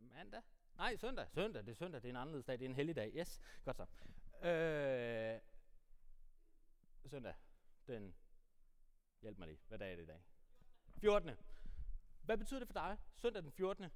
Mandag? 0.00 0.42
Nej, 0.76 0.96
søndag. 0.96 1.26
Søndag, 1.30 1.62
det 1.62 1.70
er 1.70 1.74
søndag, 1.74 2.02
det 2.02 2.08
er 2.08 2.12
en 2.12 2.16
anderledes 2.16 2.44
dag, 2.46 2.58
det 2.58 2.64
er 2.64 2.68
en 2.68 2.74
helligdag. 2.74 3.12
Yes, 3.16 3.40
godt 3.64 3.76
så. 3.76 3.86
Øh, 4.48 5.40
søndag, 7.10 7.34
den, 7.86 8.14
hjælp 9.22 9.38
mig 9.38 9.48
lige, 9.48 9.60
hvad 9.68 9.78
dag 9.78 9.92
er 9.92 9.96
det 9.96 10.02
i 10.02 10.06
dag? 10.06 10.20
14. 11.00 11.30
Hvad 12.22 12.38
betyder 12.38 12.60
det 12.60 12.68
for 12.68 12.72
dig? 12.72 12.98
Søndag 13.16 13.42
den 13.42 13.52
14. 13.52 13.84
Ah, 13.84 13.90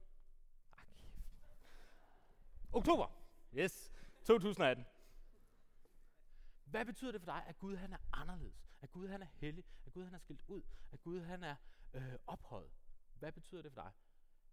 Oktober. 2.73 3.07
Yes, 3.55 3.93
2018. 4.25 4.85
Hvad 6.65 6.85
betyder 6.85 7.13
det 7.13 7.21
for 7.21 7.27
dig, 7.27 7.45
at 7.47 7.59
Gud 7.59 7.77
han 7.77 7.93
er 7.93 7.99
anderledes? 8.13 8.69
At 8.81 8.93
Gud 8.93 9.09
han 9.09 9.23
er 9.23 9.27
hellig? 9.35 9.65
At 9.87 9.93
Gud 9.93 10.05
han 10.05 10.15
er 10.15 10.19
skilt 10.19 10.43
ud? 10.49 10.63
At 10.93 11.03
Gud 11.03 11.21
han 11.21 11.43
er 11.43 11.57
øh, 11.95 12.15
ophøjet? 12.27 12.71
Hvad 13.19 13.33
betyder 13.33 13.63
det 13.63 13.73
for 13.73 13.83
dig? 13.83 13.93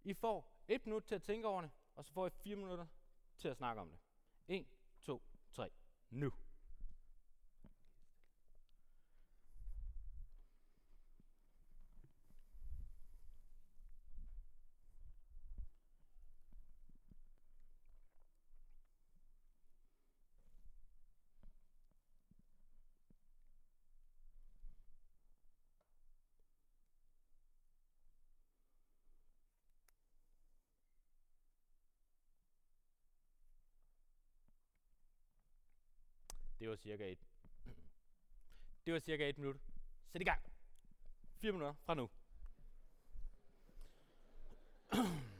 I 0.04 0.14
får 0.14 0.52
et 0.68 0.86
minut 0.86 1.04
til 1.04 1.14
at 1.14 1.22
tænke 1.22 1.48
over 1.48 1.60
det, 1.60 1.70
og 1.94 2.04
så 2.04 2.12
får 2.12 2.26
I 2.26 2.30
fire 2.30 2.56
minutter 2.56 2.86
til 3.38 3.48
at 3.48 3.56
snakke 3.56 3.80
om 3.80 3.90
det. 3.90 3.98
1, 4.48 4.66
2, 5.00 5.22
3, 5.52 5.70
nu. 6.10 6.32
Det 36.62 36.70
var 36.70 36.76
cirka 36.76 37.12
et. 37.12 37.18
Det 38.86 38.92
var 38.92 39.00
cirka 39.00 39.28
et 39.28 39.38
minut. 39.38 39.56
Sæt 40.12 40.20
i 40.20 40.24
gang. 40.24 40.42
4 41.40 41.52
minutter 41.52 41.74
fra 41.84 41.94
nu. 41.94 42.10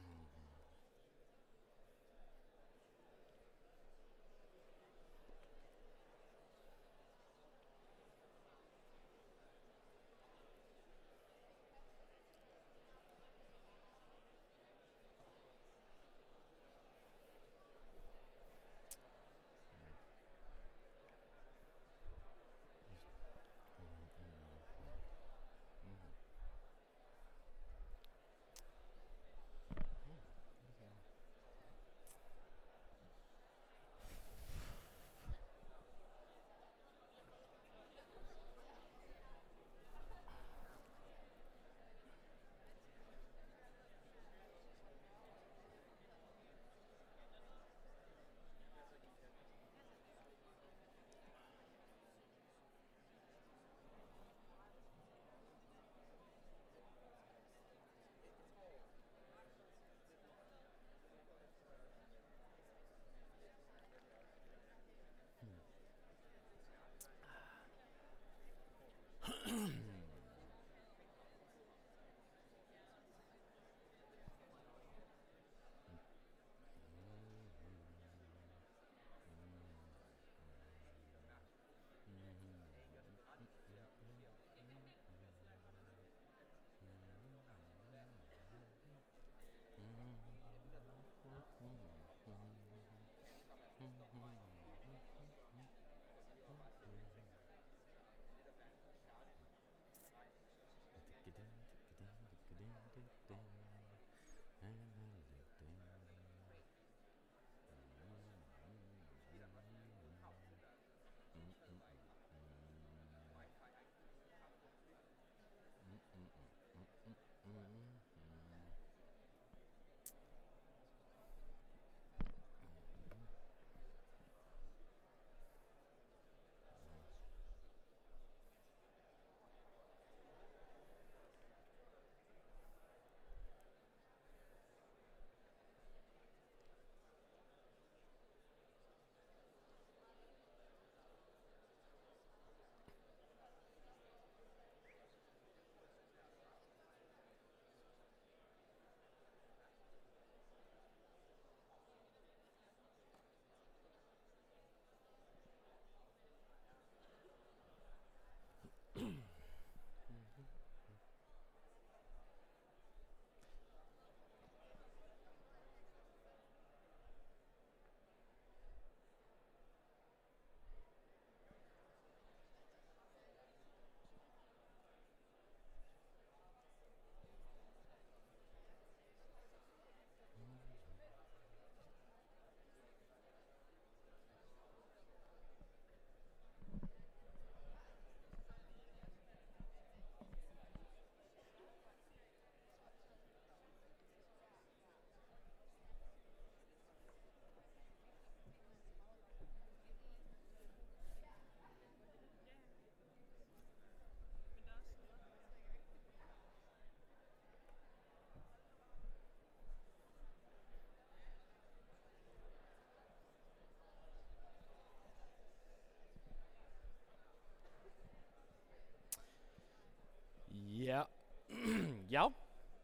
Ja, 222.13 222.27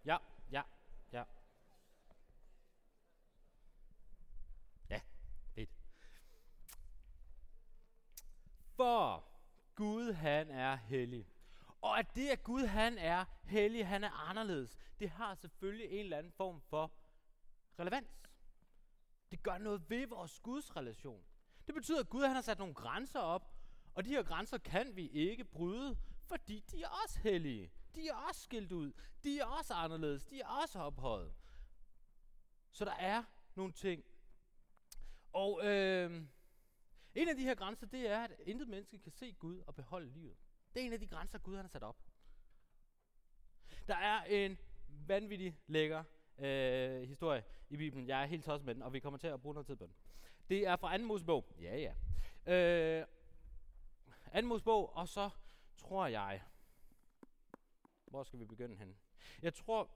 ja, 0.05 0.17
ja, 0.51 0.61
ja. 1.11 1.23
Ja, 4.89 5.01
lidt. 5.55 5.69
For 8.75 9.23
Gud 9.75 10.13
han 10.13 10.51
er 10.51 10.75
hellig. 10.75 11.27
Og 11.81 11.99
at 11.99 12.15
det, 12.15 12.29
at 12.29 12.43
Gud 12.43 12.65
han 12.65 12.97
er 12.97 13.25
hellig, 13.43 13.87
han 13.87 14.03
er 14.03 14.29
anderledes, 14.29 14.77
det 14.99 15.09
har 15.09 15.35
selvfølgelig 15.35 15.89
en 15.89 15.99
eller 15.99 16.17
anden 16.17 16.31
form 16.31 16.61
for 16.61 16.91
relevans. 17.79 18.23
Det 19.31 19.43
gør 19.43 19.57
noget 19.57 19.89
ved 19.89 20.07
vores 20.07 20.39
Guds 20.39 20.75
relation. 20.75 21.25
Det 21.67 21.75
betyder, 21.75 21.99
at 21.99 22.09
Gud 22.09 22.23
han 22.23 22.35
har 22.35 22.41
sat 22.41 22.59
nogle 22.59 22.73
grænser 22.73 23.19
op, 23.19 23.55
og 23.93 24.05
de 24.05 24.09
her 24.09 24.23
grænser 24.23 24.57
kan 24.57 24.95
vi 24.95 25.07
ikke 25.07 25.45
bryde, 25.45 25.97
fordi 26.27 26.59
de 26.71 26.83
er 26.83 26.89
også 27.03 27.19
hellige. 27.19 27.71
De 27.95 28.07
er 28.07 28.13
også 28.13 28.41
skilt 28.41 28.71
ud. 28.71 28.91
De 29.23 29.39
er 29.39 29.45
også 29.45 29.73
anderledes. 29.73 30.25
De 30.25 30.39
er 30.41 30.47
også 30.47 30.79
ophøjet. 30.79 31.33
Så 32.71 32.85
der 32.85 32.93
er 32.93 33.23
nogle 33.55 33.73
ting. 33.73 34.03
Og 35.33 35.61
øh, 35.63 36.23
en 37.15 37.29
af 37.29 37.35
de 37.35 37.43
her 37.43 37.55
grænser, 37.55 37.87
det 37.87 38.09
er, 38.09 38.23
at 38.23 38.31
intet 38.45 38.67
menneske 38.67 38.99
kan 38.99 39.11
se 39.11 39.33
Gud 39.33 39.59
og 39.67 39.75
beholde 39.75 40.11
livet. 40.11 40.37
Det 40.73 40.81
er 40.81 40.85
en 40.85 40.93
af 40.93 40.99
de 40.99 41.07
grænser, 41.07 41.39
Gud 41.39 41.55
har 41.55 41.67
sat 41.67 41.83
op. 41.83 41.97
Der 43.87 43.95
er 43.95 44.23
en 44.23 44.57
vanvittig 45.07 45.57
lækker 45.67 46.03
øh, 46.37 47.01
historie 47.01 47.43
i 47.69 47.77
Bibelen. 47.77 48.07
Jeg 48.07 48.21
er 48.21 48.25
helt 48.25 48.45
tosset 48.45 48.65
med 48.65 48.75
den, 48.75 48.83
og 48.83 48.93
vi 48.93 48.99
kommer 48.99 49.17
til 49.17 49.27
at 49.27 49.41
bruge 49.41 49.53
noget 49.53 49.67
tid 49.67 49.75
på 49.75 49.85
den. 49.85 49.93
Det 50.49 50.67
er 50.67 50.75
fra 50.75 50.97
2. 50.97 51.03
Mosebog. 51.03 51.45
Ja, 51.61 51.93
ja. 52.45 53.01
Øh, 53.01 53.05
2. 54.41 54.47
Mosebog, 54.47 54.95
og 54.95 55.07
så 55.07 55.29
tror 55.77 56.07
jeg... 56.07 56.41
Hvor 58.09 58.23
skal 58.23 58.39
vi 58.39 58.45
begynde 58.45 58.75
hen? 58.75 58.97
Jeg 59.41 59.53
tror... 59.53 59.89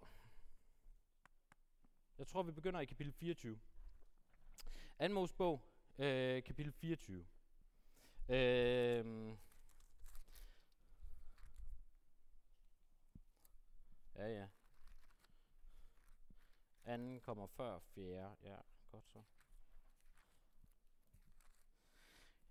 Jeg 2.17 2.27
tror, 2.27 2.43
vi 2.43 2.51
begynder 2.51 2.79
i 2.79 2.85
kapitel 2.85 3.13
24. 3.13 3.59
2. 4.99 5.07
Mosebog, 5.13 5.61
øh, 5.97 6.43
kapitel 6.43 6.71
24. 6.71 7.25
Øh, 8.29 8.35
ja, 14.15 14.27
ja. 14.27 14.47
Anden 16.85 17.19
kommer 17.19 17.47
før 17.47 17.79
fjerde. 17.79 18.35
Ja, 18.43 18.57
godt 18.91 19.07
så. 19.07 19.23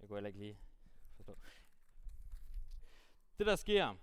Jeg 0.01 0.09
kunne 0.09 0.16
heller 0.16 0.29
ikke 0.29 0.38
lige 0.38 0.59
forstå. 1.16 1.38
Det 3.38 3.46
der 3.46 3.57
sker, 3.57 3.96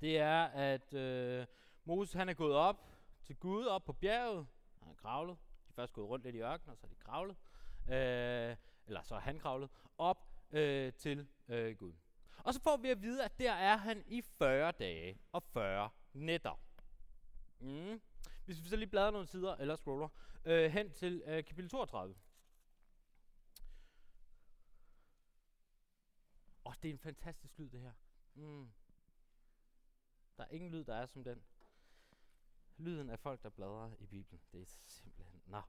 det 0.00 0.18
er, 0.18 0.44
at 0.44 0.94
øh, 0.94 1.46
Moses 1.84 2.12
han 2.12 2.28
er 2.28 2.34
gået 2.34 2.54
op 2.54 2.86
til 3.24 3.36
Gud 3.36 3.64
op 3.64 3.84
på 3.84 3.92
bjerget. 3.92 4.46
Han 4.78 4.88
har 4.88 4.94
kravlet. 4.94 5.36
De 5.66 5.68
er 5.68 5.74
først 5.74 5.92
gået 5.92 6.08
rundt 6.08 6.24
lidt 6.24 6.36
i 6.36 6.40
ørkenen, 6.40 6.70
og 6.72 6.78
så 6.78 6.86
er 6.86 6.90
de 6.90 6.96
kravlet. 6.96 7.36
Øh, 7.88 8.56
eller 8.86 9.02
så 9.02 9.14
er 9.14 9.20
han 9.20 9.38
kravlet 9.38 9.70
op 9.98 10.30
øh, 10.50 10.92
til 10.92 11.28
øh, 11.48 11.76
Gud. 11.76 11.92
Og 12.44 12.54
så 12.54 12.60
får 12.60 12.76
vi 12.76 12.88
at 12.88 13.02
vide, 13.02 13.24
at 13.24 13.38
der 13.38 13.52
er 13.52 13.76
han 13.76 14.04
i 14.06 14.22
40 14.22 14.72
dage 14.72 15.18
og 15.32 15.42
40 15.42 15.90
nætter. 16.12 16.60
Mm. 17.58 18.00
Hvis 18.44 18.64
vi 18.64 18.68
så 18.68 18.76
lige 18.76 18.88
bladrer 18.88 19.10
nogle 19.10 19.26
sider, 19.26 19.56
eller 19.56 19.76
scroller, 19.76 20.08
øh, 20.44 20.70
hen 20.70 20.92
til 20.92 21.22
øh, 21.26 21.44
kapitel 21.44 21.70
32. 21.70 22.14
Og 26.64 26.74
det 26.82 26.88
er 26.88 26.92
en 26.92 26.98
fantastisk 26.98 27.58
lyd, 27.58 27.68
det 27.70 27.80
her. 27.80 27.92
Mm. 28.34 28.70
Der 30.40 30.46
er 30.46 30.50
ingen 30.50 30.70
lyd, 30.70 30.84
der 30.84 30.94
er 30.94 31.06
som 31.06 31.24
den. 31.24 31.42
Lyden 32.76 33.10
af 33.10 33.18
folk, 33.18 33.42
der 33.42 33.48
bladrer 33.48 33.90
i 33.98 34.06
Bibelen. 34.06 34.40
Det 34.52 34.60
er 34.60 34.66
simpelthen... 34.86 35.42
Nå. 35.46 35.62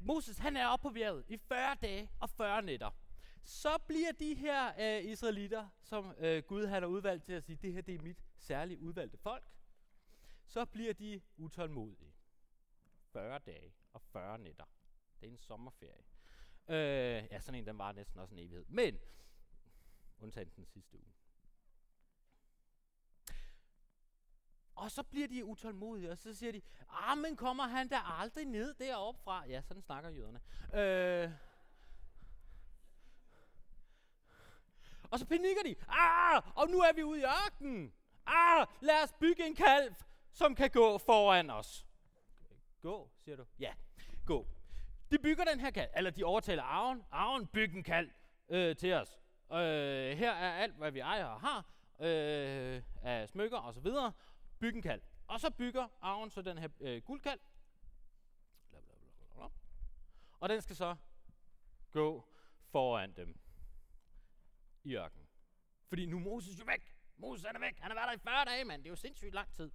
Moses, 0.00 0.38
han 0.38 0.56
er 0.56 0.66
oppe 0.66 0.82
på 0.82 0.90
bjerget 0.90 1.24
i 1.28 1.36
40 1.36 1.74
dage 1.74 2.10
og 2.20 2.30
40 2.30 2.62
nætter. 2.62 2.90
Så 3.42 3.78
bliver 3.86 4.12
de 4.12 4.34
her 4.34 4.72
øh, 4.78 5.04
israelitter, 5.04 5.68
som 5.82 6.14
øh, 6.18 6.42
Gud 6.42 6.66
han 6.66 6.82
har 6.82 6.88
udvalgt 6.88 7.24
til 7.24 7.32
at 7.32 7.42
sige, 7.44 7.56
det 7.56 7.72
her 7.72 7.80
det 7.80 7.94
er 7.94 8.02
mit 8.02 8.24
særligt 8.36 8.80
udvalgte 8.80 9.18
folk, 9.18 9.50
så 10.44 10.64
bliver 10.64 10.92
de 10.92 11.20
utålmodige. 11.36 12.14
40 13.12 13.38
dage 13.38 13.74
og 13.92 14.02
40 14.02 14.38
nætter. 14.38 14.64
Det 15.20 15.26
er 15.26 15.30
en 15.30 15.38
sommerferie. 15.38 16.04
Øh, 16.68 17.28
ja, 17.30 17.40
sådan 17.40 17.58
en, 17.58 17.66
den 17.66 17.78
var 17.78 17.92
næsten 17.92 18.20
også 18.20 18.34
en 18.34 18.38
evighed. 18.38 18.64
Men, 18.68 18.98
undtagen 20.18 20.52
den 20.56 20.66
sidste 20.66 20.98
uge. 20.98 21.12
Og 24.86 24.92
så 24.92 25.02
bliver 25.02 25.28
de 25.28 25.44
utålmodige, 25.44 26.10
og 26.10 26.18
så 26.18 26.34
siger 26.34 26.52
de, 26.52 26.62
ah, 26.90 27.18
men 27.18 27.36
kommer 27.36 27.64
han 27.64 27.88
der 27.88 28.20
aldrig 28.20 28.44
ned 28.44 28.74
deroppe 28.74 29.20
fra? 29.24 29.46
Ja, 29.48 29.62
sådan 29.62 29.82
snakker 29.82 30.10
jøderne. 30.10 30.40
Øh, 30.74 31.30
og 35.10 35.18
så 35.18 35.26
panikker 35.26 35.62
de, 35.62 35.74
ah, 35.88 36.42
og 36.54 36.68
nu 36.68 36.78
er 36.78 36.92
vi 36.92 37.02
ude 37.02 37.20
i 37.20 37.24
ørkenen. 37.24 37.92
Ah, 38.26 38.66
lad 38.80 39.02
os 39.04 39.12
bygge 39.12 39.46
en 39.46 39.54
kalv, 39.54 39.94
som 40.32 40.54
kan 40.54 40.70
gå 40.70 40.98
foran 40.98 41.50
os. 41.50 41.86
Gå, 42.82 43.10
siger 43.18 43.36
du? 43.36 43.44
Ja, 43.58 43.72
gå. 44.26 44.46
De 45.10 45.18
bygger 45.18 45.44
den 45.44 45.60
her 45.60 45.70
kalv, 45.70 45.90
eller 45.96 46.10
de 46.10 46.24
overtaler 46.24 46.62
Aron. 46.62 47.04
Aron, 47.10 47.46
byg 47.46 47.74
en 47.74 47.82
kalv 47.82 48.10
øh, 48.48 48.76
til 48.76 48.92
os. 48.92 49.20
Øh, 49.52 50.18
her 50.18 50.32
er 50.32 50.52
alt, 50.52 50.74
hvad 50.74 50.90
vi 50.90 51.00
ejer 51.00 51.26
og 51.26 51.40
har, 51.40 51.64
øh, 52.00 52.82
af 53.02 53.28
smykker 53.28 53.58
og 53.58 53.74
så 53.74 53.80
videre. 53.80 54.12
Byg 54.58 54.74
en 54.74 54.82
kald. 54.82 55.02
Og 55.26 55.40
så 55.40 55.50
bygger 55.50 55.88
arven 56.00 56.30
så 56.30 56.42
den 56.42 56.58
her 56.58 56.68
øh, 56.80 57.02
guldkald. 57.02 57.40
Og 60.40 60.48
den 60.48 60.62
skal 60.62 60.76
så 60.76 60.96
gå 61.90 62.28
foran 62.70 63.12
dem 63.16 63.38
i 64.84 64.96
ørkenen. 64.96 65.28
Fordi 65.88 66.06
nu 66.06 66.16
er 66.16 66.20
Moses 66.20 66.58
jo 66.60 66.64
væk. 66.64 66.96
Moses 67.16 67.44
er 67.44 67.58
væk. 67.58 67.78
Han 67.78 67.90
har 67.90 67.94
været 67.94 68.08
der 68.08 68.14
i 68.14 68.18
40 68.18 68.44
dage, 68.44 68.64
mand. 68.64 68.82
Det 68.82 68.88
er 68.88 68.92
jo 68.92 68.96
sindssygt 68.96 69.34
lang 69.34 69.52
tid. 69.52 69.70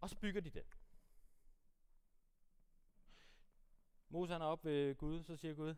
Og 0.00 0.10
så 0.10 0.16
bygger 0.16 0.40
de 0.40 0.50
den. 0.50 0.64
Moses 4.08 4.32
han 4.32 4.42
er 4.42 4.46
oppe 4.46 4.68
ved 4.68 4.94
Gud, 4.94 5.22
så 5.22 5.36
siger 5.36 5.54
Gud, 5.54 5.74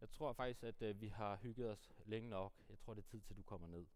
jeg 0.00 0.10
tror 0.10 0.32
faktisk, 0.32 0.62
at 0.62 0.82
øh, 0.82 1.00
vi 1.00 1.08
har 1.08 1.36
hygget 1.36 1.70
os 1.70 1.92
længe 2.06 2.28
nok. 2.28 2.52
Jeg 2.68 2.78
tror, 2.78 2.94
det 2.94 3.04
er 3.04 3.08
tid 3.08 3.20
til, 3.20 3.36
du 3.36 3.42
kommer 3.42 3.68
ned. 3.68 3.86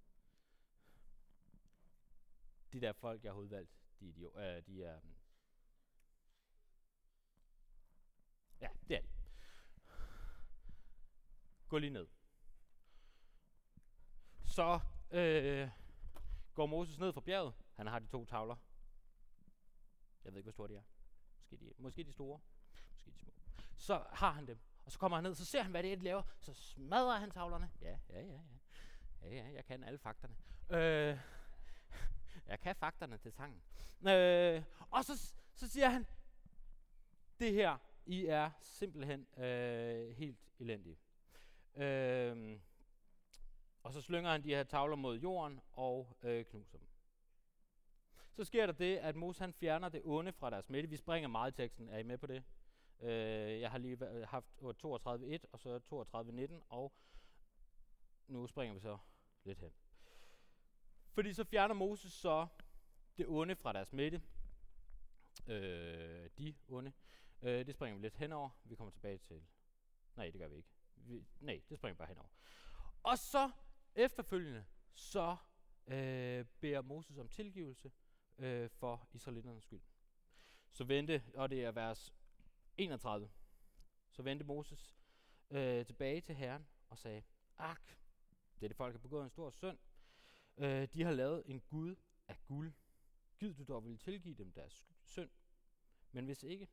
De 2.75 2.81
der 2.81 2.93
folk, 2.93 3.25
jeg 3.25 3.33
har 3.33 3.39
udvalgt, 3.39 3.71
de, 4.01 4.13
de, 4.13 4.23
øh, 4.23 4.67
de 4.67 4.85
er... 4.85 5.01
Mm. 5.01 5.15
Ja, 8.61 8.69
det 8.89 8.97
er 8.97 9.01
de. 9.01 9.09
Gå 11.69 11.79
lige 11.79 11.91
ned. 11.91 12.07
Så 14.43 14.81
øh, 15.11 15.71
går 16.55 16.67
Moses 16.67 16.99
ned 16.99 17.13
fra 17.13 17.21
bjerget. 17.21 17.55
Han 17.75 17.87
har 17.87 17.99
de 17.99 18.07
to 18.07 18.25
tavler. 18.25 18.57
Jeg 20.25 20.33
ved 20.33 20.39
ikke, 20.39 20.47
hvor 20.47 20.53
store 20.53 20.69
de 20.69 20.77
er. 20.77 20.83
Måske 21.39 21.57
de, 21.57 21.73
måske 21.79 22.05
de 22.05 22.13
store, 22.13 22.41
måske 22.93 23.11
de 23.11 23.19
små. 23.19 23.33
Så 23.77 24.07
har 24.11 24.31
han 24.31 24.47
dem, 24.47 24.59
og 24.85 24.93
så 24.93 24.99
kommer 24.99 25.17
han 25.17 25.23
ned, 25.23 25.35
så 25.35 25.45
ser 25.45 25.63
han, 25.63 25.71
hvad 25.71 25.83
det 25.83 25.93
er, 25.93 25.97
de 25.97 26.05
laver. 26.05 26.23
Så 26.41 26.55
smadrer 26.55 27.19
han 27.19 27.31
tavlerne. 27.31 27.71
Ja, 27.81 27.99
ja, 28.09 28.21
ja, 28.21 28.33
ja. 28.33 28.41
Ja, 29.23 29.29
ja, 29.29 29.53
jeg 29.53 29.65
kan 29.65 29.85
alle 29.85 29.99
fakterne. 29.99 30.37
Øh, 30.71 31.19
jeg 32.47 32.61
kan 32.61 32.77
fakterne 32.77 33.19
til 33.19 33.33
sangen. 33.33 33.63
Øh, 34.09 34.63
og 34.91 35.05
så, 35.05 35.35
så 35.55 35.69
siger 35.69 35.89
han, 35.89 36.07
det 37.41 37.53
her, 37.53 37.79
I 38.07 38.27
er 38.27 38.51
simpelthen 38.61 39.27
øh, 39.37 40.17
helt 40.17 40.39
elendige. 40.59 40.99
Øh, 41.77 42.59
og 43.83 43.93
så 43.93 44.01
slynger 44.01 44.31
han 44.31 44.45
de 44.45 44.55
her 44.55 44.65
tavler 44.65 44.97
mod 44.97 45.19
jorden 45.19 45.61
og 45.73 46.17
øh, 46.23 46.45
knuser 46.45 46.79
dem. 46.79 46.89
Så 48.33 48.45
sker 48.45 48.67
der 48.67 48.73
det, 48.73 48.97
at 48.97 49.17
Moses 49.17 49.39
han 49.39 49.53
fjerner 49.53 49.89
det 49.89 50.03
onde 50.05 50.33
fra 50.33 50.51
deres 50.51 50.69
midte. 50.69 50.89
Vi 50.89 50.97
springer 50.97 51.29
meget 51.29 51.53
i 51.53 51.55
teksten. 51.55 51.89
Er 51.89 51.99
I 51.99 52.03
med 52.03 52.19
på 52.19 52.27
det? 52.27 52.45
Øh, 53.01 53.61
jeg 53.61 53.71
har 53.71 53.79
lige 53.79 54.27
haft 54.27 54.47
øh, 54.63 54.69
32.1 54.69 55.39
og 55.53 55.61
så 55.61 55.81
32.19, 56.59 56.67
og 56.69 56.93
nu 58.27 58.47
springer 58.47 58.75
vi 58.75 58.81
så 58.81 58.99
lidt 59.45 59.59
hen. 59.59 59.73
Fordi 61.15 61.33
så 61.33 61.45
fjerner 61.45 61.75
Moses 61.75 62.13
så 62.13 62.47
det 63.19 63.27
onde 63.29 63.57
fra 63.57 63.73
deres 63.73 63.93
midte. 63.93 64.23
Øh, 65.47 66.31
de 66.39 66.55
onde. 66.69 66.93
Øh, 67.43 67.67
det 67.67 67.75
springer 67.75 67.97
vi 67.97 68.03
lidt 68.03 68.17
henover. 68.17 68.51
Vi 68.65 68.77
kommer 68.77 68.91
tilbage 68.91 69.19
til... 69.19 69.43
Nej, 70.17 70.31
det 70.31 70.41
gør 70.41 70.49
vi 70.49 70.57
ikke. 70.57 70.69
Vi, 70.97 71.25
nej, 71.41 71.63
det 71.69 71.79
springer 71.79 71.95
vi 71.95 71.99
bare 71.99 72.09
henover. 72.09 72.29
Og 73.03 73.19
så 73.19 73.51
efterfølgende, 73.95 74.65
så 74.95 75.37
øh, 75.87 76.45
beder 76.61 76.83
Moses 76.83 77.19
om 77.19 77.29
tilgivelse 77.29 77.93
øh, 78.39 78.71
for 78.71 79.09
israeliternes 79.13 79.65
skyld. 79.65 79.83
Så 80.71 80.85
vendte, 80.85 81.23
og 81.35 81.51
det 81.51 81.65
er 81.65 81.73
vers 81.73 82.15
31, 82.77 83.31
så 84.11 84.23
vendte 84.23 84.45
Moses 84.45 84.97
øh, 85.51 85.87
tilbage 85.87 86.21
til 86.21 86.35
Herren 86.35 86.67
og 86.89 86.99
sagde, 86.99 87.23
Ak, 87.59 87.89
det 88.61 88.67
er 88.67 88.69
det 88.69 88.77
folk 88.77 88.95
har 88.95 88.99
begået 89.01 89.25
en 89.25 89.31
stor 89.31 89.51
synd. 89.51 89.79
Øh, 90.57 90.89
de 90.95 91.03
har 91.03 91.13
lavet 91.13 91.43
en 91.47 91.61
Gud 91.61 91.97
af 92.29 92.37
guld. 92.45 92.75
Gid 93.39 93.55
du 93.55 93.65
dog 93.65 93.85
vil 93.85 93.99
tilgive 93.99 94.35
dem 94.35 94.53
deres 94.53 94.87
synd. 95.03 95.31
Men 96.13 96.25
hvis 96.25 96.43
ikke, 96.43 96.69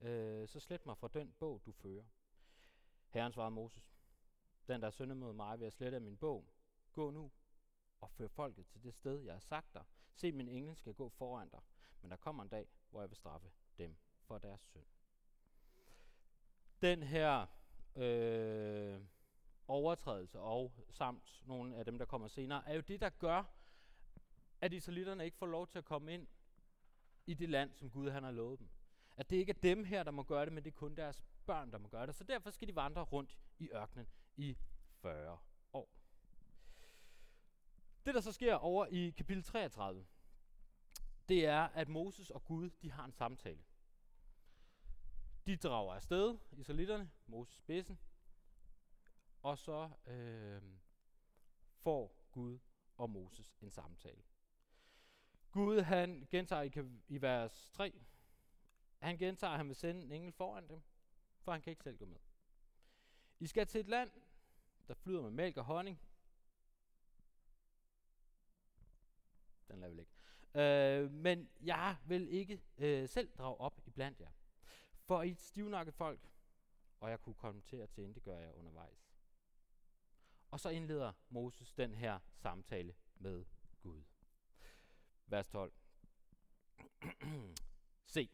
øh, 0.00 0.48
så 0.48 0.60
slet 0.60 0.86
mig 0.86 0.98
fra 0.98 1.08
den 1.08 1.32
bog, 1.32 1.62
du 1.66 1.72
fører. 1.72 2.04
Herren 3.08 3.32
svarede 3.32 3.50
Moses, 3.50 3.96
den 4.68 4.82
der 4.82 4.90
synder 4.90 5.14
mod 5.14 5.32
mig, 5.32 5.60
ved 5.60 5.66
at 5.66 5.72
slette 5.72 5.96
af 5.96 6.02
min 6.02 6.16
bog. 6.16 6.48
Gå 6.92 7.10
nu 7.10 7.32
og 8.00 8.10
før 8.10 8.28
folket 8.28 8.66
til 8.66 8.82
det 8.82 8.94
sted, 8.94 9.20
jeg 9.20 9.34
har 9.34 9.40
sagt 9.40 9.74
dig. 9.74 9.84
Se, 10.14 10.32
min 10.32 10.48
engel 10.48 10.76
skal 10.76 10.94
gå 10.94 11.08
foran 11.08 11.48
dig, 11.48 11.60
men 12.02 12.10
der 12.10 12.16
kommer 12.16 12.42
en 12.42 12.48
dag, 12.48 12.68
hvor 12.90 13.00
jeg 13.00 13.10
vil 13.10 13.16
straffe 13.16 13.50
dem 13.78 13.96
for 14.20 14.38
deres 14.38 14.60
synd. 14.60 14.86
Den 16.82 17.02
her 17.02 17.46
øh, 17.96 19.00
overtrædelse 19.68 20.40
og 20.40 20.72
samt 20.90 21.42
nogle 21.46 21.76
af 21.76 21.84
dem, 21.84 21.98
der 21.98 22.04
kommer 22.04 22.28
senere, 22.28 22.68
er 22.68 22.74
jo 22.74 22.80
det, 22.80 23.00
der 23.00 23.08
gør, 23.08 23.44
at 24.60 24.72
israelitterne 24.72 25.24
ikke 25.24 25.36
får 25.36 25.46
lov 25.46 25.66
til 25.66 25.78
at 25.78 25.84
komme 25.84 26.14
ind 26.14 26.26
i 27.26 27.34
det 27.34 27.48
land, 27.48 27.74
som 27.74 27.90
Gud 27.90 28.10
han 28.10 28.22
har 28.22 28.30
lovet 28.30 28.58
dem. 28.58 28.68
At 29.16 29.30
det 29.30 29.36
ikke 29.36 29.50
er 29.50 29.60
dem 29.62 29.84
her, 29.84 30.02
der 30.02 30.10
må 30.10 30.22
gøre 30.22 30.44
det, 30.44 30.52
men 30.52 30.64
det 30.64 30.70
er 30.70 30.76
kun 30.76 30.94
deres 30.94 31.22
børn, 31.46 31.72
der 31.72 31.78
må 31.78 31.88
gøre 31.88 32.06
det. 32.06 32.14
Så 32.14 32.24
derfor 32.24 32.50
skal 32.50 32.68
de 32.68 32.76
vandre 32.76 33.02
rundt 33.02 33.38
i 33.58 33.70
ørkenen 33.70 34.06
i 34.36 34.56
40 35.02 35.38
år. 35.72 35.90
Det, 38.06 38.14
der 38.14 38.20
så 38.20 38.32
sker 38.32 38.54
over 38.54 38.86
i 38.86 39.10
kapitel 39.10 39.42
33, 39.42 40.06
det 41.28 41.46
er, 41.46 41.62
at 41.62 41.88
Moses 41.88 42.30
og 42.30 42.44
Gud, 42.44 42.70
de 42.70 42.90
har 42.90 43.04
en 43.04 43.12
samtale. 43.12 43.62
De 45.46 45.56
drager 45.56 45.94
afsted, 45.94 46.38
israelitterne, 46.52 47.10
Moses 47.26 47.56
spidsen, 47.56 47.98
og 49.46 49.58
så 49.58 49.90
øh, 50.06 50.62
får 51.76 52.16
Gud 52.30 52.58
og 52.96 53.10
Moses 53.10 53.56
en 53.60 53.70
samtale. 53.70 54.22
Gud, 55.50 55.80
han 55.80 56.26
gentager 56.30 56.62
i, 56.62 56.72
i 57.08 57.22
vers 57.22 57.70
3, 57.72 58.06
han 58.98 59.18
gentager, 59.18 59.50
at 59.50 59.56
han 59.56 59.68
vil 59.68 59.76
sende 59.76 60.02
en 60.02 60.12
engel 60.12 60.32
foran 60.32 60.68
dem, 60.68 60.82
for 61.38 61.52
han 61.52 61.62
kan 61.62 61.70
ikke 61.70 61.82
selv 61.82 61.98
gå 61.98 62.04
med. 62.04 62.18
I 63.38 63.46
skal 63.46 63.66
til 63.66 63.80
et 63.80 63.88
land, 63.88 64.10
der 64.88 64.94
flyder 64.94 65.22
med 65.22 65.30
mælk 65.30 65.56
og 65.56 65.64
honning. 65.64 66.00
Den 69.68 69.80
lader 69.80 69.94
vi 69.94 70.00
ikke. 70.00 70.12
Øh, 70.54 71.10
men 71.10 71.50
jeg 71.60 71.96
vil 72.06 72.28
ikke 72.28 72.62
øh, 72.78 73.08
selv 73.08 73.30
drage 73.38 73.56
op 73.56 73.80
i 73.84 73.90
blandt 73.90 74.20
jer. 74.20 74.30
For 75.02 75.22
I 75.22 75.30
et 75.30 75.40
stivnakket 75.40 75.94
folk, 75.94 76.20
og 77.00 77.10
jeg 77.10 77.20
kunne 77.20 77.34
komme 77.34 77.60
til 77.60 77.76
at 77.76 77.96
det 77.96 78.22
gør 78.22 78.38
jeg 78.38 78.54
undervejs. 78.54 79.05
Og 80.56 80.60
så 80.60 80.68
indleder 80.68 81.12
Moses 81.28 81.72
den 81.72 81.94
her 81.94 82.18
samtale 82.34 82.94
med 83.16 83.44
Gud. 83.82 84.02
Vers 85.26 85.48
12. 85.48 85.72
Se, 88.06 88.30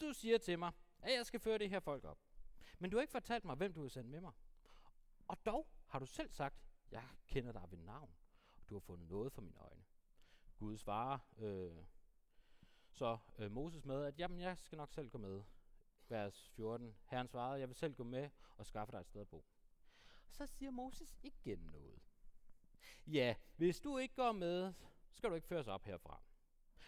du 0.00 0.12
siger 0.12 0.38
til 0.38 0.58
mig, 0.58 0.72
at 1.02 1.12
jeg 1.12 1.26
skal 1.26 1.40
føre 1.40 1.58
det 1.58 1.70
her 1.70 1.80
folk 1.80 2.04
op. 2.04 2.18
Men 2.78 2.90
du 2.90 2.96
har 2.96 3.02
ikke 3.02 3.12
fortalt 3.12 3.44
mig, 3.44 3.56
hvem 3.56 3.72
du 3.72 3.82
har 3.82 3.88
sendt 3.88 4.10
med 4.10 4.20
mig. 4.20 4.32
Og 5.28 5.46
dog 5.46 5.68
har 5.86 5.98
du 5.98 6.06
selv 6.06 6.32
sagt, 6.32 6.68
jeg 6.90 7.04
kender 7.26 7.52
dig 7.52 7.62
ved 7.70 7.78
navn, 7.78 8.10
og 8.56 8.68
du 8.70 8.74
har 8.74 8.80
fundet 8.80 9.08
noget 9.08 9.32
for 9.32 9.42
mine 9.42 9.58
øjne. 9.58 9.84
Gud 10.58 10.76
svarer 10.76 11.18
øh, 11.38 11.84
så 12.92 13.18
øh, 13.38 13.52
Moses 13.52 13.84
med, 13.84 14.04
at 14.04 14.18
jamen, 14.18 14.40
jeg 14.40 14.58
skal 14.58 14.76
nok 14.76 14.92
selv 14.92 15.10
gå 15.10 15.18
med. 15.18 15.42
Vers 16.08 16.48
14. 16.48 16.96
Herren 17.04 17.28
svarede, 17.28 17.60
jeg 17.60 17.68
vil 17.68 17.76
selv 17.76 17.94
gå 17.94 18.04
med 18.04 18.30
og 18.56 18.66
skaffe 18.66 18.92
dig 18.92 19.00
et 19.00 19.06
sted 19.06 19.20
at 19.20 19.28
bo. 19.28 19.44
Så 20.28 20.46
siger 20.46 20.70
Moses 20.70 21.16
igen 21.22 21.58
noget. 21.58 22.00
Ja, 23.06 23.34
hvis 23.56 23.80
du 23.80 23.98
ikke 23.98 24.14
går 24.14 24.32
med, 24.32 24.72
skal 25.12 25.30
du 25.30 25.34
ikke 25.34 25.46
føres 25.46 25.68
op 25.68 25.84
herfra. 25.84 26.20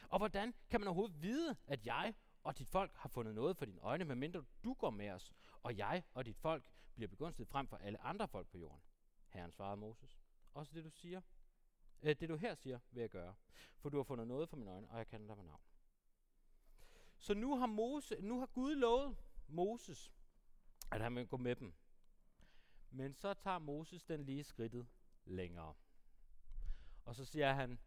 Og 0.08 0.18
hvordan 0.18 0.54
kan 0.70 0.80
man 0.80 0.88
overhovedet 0.88 1.22
vide, 1.22 1.56
at 1.66 1.86
jeg 1.86 2.14
og 2.42 2.58
dit 2.58 2.68
folk 2.68 2.96
har 2.96 3.08
fundet 3.08 3.34
noget 3.34 3.56
for 3.56 3.64
dine 3.64 3.80
øjne, 3.80 4.04
medmindre 4.04 4.44
du 4.64 4.74
går 4.74 4.90
med 4.90 5.10
os, 5.10 5.32
og 5.62 5.78
jeg 5.78 6.04
og 6.14 6.26
dit 6.26 6.36
folk 6.36 6.70
bliver 6.94 7.08
begunstiget 7.08 7.48
frem 7.48 7.68
for 7.68 7.76
alle 7.76 8.02
andre 8.02 8.28
folk 8.28 8.48
på 8.48 8.58
jorden? 8.58 8.82
Herren 9.28 9.52
svarede 9.52 9.76
Moses. 9.76 10.18
Også 10.54 10.72
det 10.74 10.84
du 10.84 10.90
siger, 10.90 11.20
øh, 12.02 12.16
det 12.20 12.28
du 12.28 12.36
her 12.36 12.54
siger, 12.54 12.78
vil 12.90 13.00
jeg 13.00 13.10
gøre. 13.10 13.34
For 13.76 13.88
du 13.88 13.96
har 13.96 14.04
fundet 14.04 14.26
noget 14.26 14.48
for 14.48 14.56
mine 14.56 14.70
øjne, 14.70 14.90
og 14.90 14.98
jeg 14.98 15.06
kender 15.06 15.26
dig 15.26 15.36
med 15.36 15.44
navn. 15.44 15.60
Så 17.18 17.34
nu 17.34 17.56
har, 17.56 17.66
Mose, 17.66 18.16
nu 18.20 18.38
har 18.38 18.46
Gud 18.46 18.74
lovet 18.74 19.16
Moses, 19.48 20.12
at 20.90 21.00
han 21.00 21.16
vil 21.16 21.26
gå 21.26 21.36
med 21.36 21.56
dem. 21.56 21.74
Men 22.90 23.14
så 23.14 23.34
tager 23.34 23.58
Moses 23.58 24.04
den 24.04 24.24
lige 24.24 24.44
skridtet 24.44 24.86
længere. 25.24 25.74
Og 27.04 27.14
så 27.14 27.24
siger 27.24 27.52
han, 27.52 27.78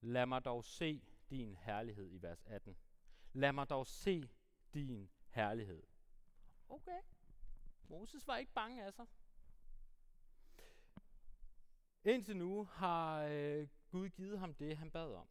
lad 0.00 0.26
mig 0.26 0.44
dog 0.44 0.64
se 0.64 1.02
din 1.30 1.56
herlighed 1.56 2.10
i 2.12 2.22
vers 2.22 2.42
18. 2.46 2.76
Lad 3.32 3.52
mig 3.52 3.68
dog 3.68 3.86
se 3.86 4.30
din 4.74 5.10
herlighed. 5.28 5.82
Okay. 6.68 7.00
Moses 7.88 8.26
var 8.26 8.36
ikke 8.36 8.52
bange 8.52 8.84
af 8.84 8.94
sig. 8.94 9.06
Indtil 12.04 12.36
nu 12.36 12.64
har 12.64 13.22
øh, 13.22 13.68
Gud 13.90 14.08
givet 14.08 14.38
ham 14.38 14.54
det, 14.54 14.76
han 14.76 14.90
bad 14.90 15.14
om. 15.14 15.28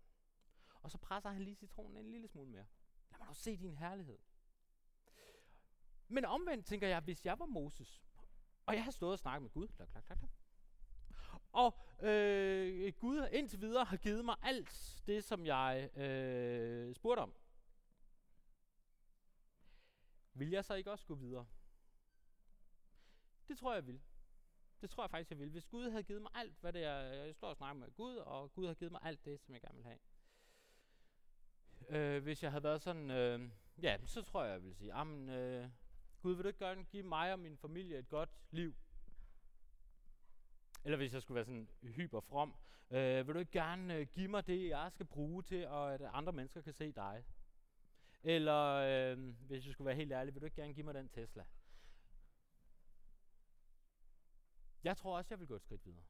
Og 0.81 0.91
så 0.91 0.97
presser 0.97 1.29
han 1.29 1.41
lige 1.41 1.55
citronen 1.55 1.97
en 1.97 2.11
lille 2.11 2.27
smule 2.27 2.49
mere. 2.49 2.65
Lad 3.11 3.19
mig 3.19 3.27
dog 3.27 3.35
se 3.35 3.57
din 3.57 3.75
herlighed. 3.75 4.17
Men 6.07 6.25
omvendt 6.25 6.65
tænker 6.65 6.87
jeg, 6.87 6.99
hvis 6.99 7.25
jeg 7.25 7.39
var 7.39 7.45
Moses, 7.45 8.06
og 8.67 8.75
jeg 8.75 8.83
har 8.83 8.91
stået 8.91 9.11
og 9.11 9.19
snakket 9.19 9.41
med 9.41 9.49
Gud, 9.49 9.67
klak, 9.67 9.87
klak, 9.87 10.03
klak, 10.05 10.19
og 11.51 11.79
øh, 12.01 12.93
Gud 12.93 13.27
indtil 13.31 13.61
videre 13.61 13.85
har 13.85 13.97
givet 13.97 14.25
mig 14.25 14.35
alt 14.43 15.03
det, 15.07 15.23
som 15.23 15.45
jeg 15.45 15.97
øh, 15.97 16.95
spurgte 16.95 17.19
om. 17.19 17.33
Vil 20.33 20.49
jeg 20.49 20.65
så 20.65 20.73
ikke 20.73 20.91
også 20.91 21.05
gå 21.05 21.15
videre? 21.15 21.45
Det 23.47 23.57
tror 23.57 23.71
jeg, 23.71 23.75
jeg 23.75 23.87
vil. 23.87 24.01
Det 24.81 24.89
tror 24.89 25.03
jeg 25.03 25.09
faktisk, 25.09 25.29
jeg 25.29 25.39
vil. 25.39 25.49
Hvis 25.49 25.65
Gud 25.65 25.89
havde 25.89 26.03
givet 26.03 26.21
mig 26.21 26.31
alt, 26.35 26.57
hvad 26.61 26.73
det 26.73 26.83
er, 26.83 26.99
jeg 26.99 27.35
står 27.35 27.49
og 27.49 27.55
snakker 27.55 27.79
med 27.79 27.91
Gud, 27.91 28.15
og 28.15 28.53
Gud 28.53 28.67
har 28.67 28.73
givet 28.73 28.91
mig 28.91 29.01
alt 29.03 29.25
det, 29.25 29.39
som 29.39 29.53
jeg 29.53 29.61
gerne 29.61 29.77
vil 29.77 29.85
have. 29.85 29.99
Øh, 31.89 32.23
hvis 32.23 32.43
jeg 32.43 32.51
havde 32.51 32.63
været 32.63 32.81
sådan, 32.81 33.11
øh, 33.11 33.49
ja, 33.81 33.97
så 34.05 34.21
tror 34.21 34.43
jeg, 34.43 34.51
jeg 34.51 34.63
vil 34.63 34.75
sige, 34.75 34.93
amen, 34.93 35.29
øh, 35.29 35.69
Gud, 36.21 36.35
vil 36.35 36.43
du 36.43 36.47
ikke 36.47 36.65
gerne 36.65 36.83
give 36.83 37.03
mig 37.03 37.33
og 37.33 37.39
min 37.39 37.57
familie 37.57 37.97
et 37.97 38.09
godt 38.09 38.29
liv? 38.51 38.75
Eller 40.83 40.97
hvis 40.97 41.13
jeg 41.13 41.21
skulle 41.21 41.35
være 41.35 41.45
sådan 41.45 41.69
hyper 41.81 42.21
from, 42.21 42.55
øh, 42.91 43.27
vil 43.27 43.35
du 43.35 43.39
ikke 43.39 43.51
gerne 43.51 43.95
øh, 43.95 44.07
give 44.07 44.27
mig 44.27 44.47
det, 44.47 44.69
jeg 44.69 44.91
skal 44.91 45.05
bruge 45.05 45.43
til, 45.43 45.67
og 45.67 45.93
at 45.93 46.01
andre 46.01 46.33
mennesker 46.33 46.61
kan 46.61 46.73
se 46.73 46.91
dig? 46.91 47.25
Eller 48.23 48.63
øh, 48.73 49.35
hvis 49.47 49.65
jeg 49.65 49.73
skulle 49.73 49.85
være 49.85 49.95
helt 49.95 50.11
ærlig, 50.11 50.33
vil 50.33 50.41
du 50.41 50.45
ikke 50.45 50.61
gerne 50.61 50.73
give 50.73 50.85
mig 50.85 50.93
den 50.93 51.09
Tesla? 51.09 51.45
Jeg 54.83 54.97
tror 54.97 55.17
også, 55.17 55.27
jeg 55.29 55.39
vil 55.39 55.47
gå 55.47 55.55
et 55.55 55.61
skridt 55.61 55.85
videre. 55.85 56.05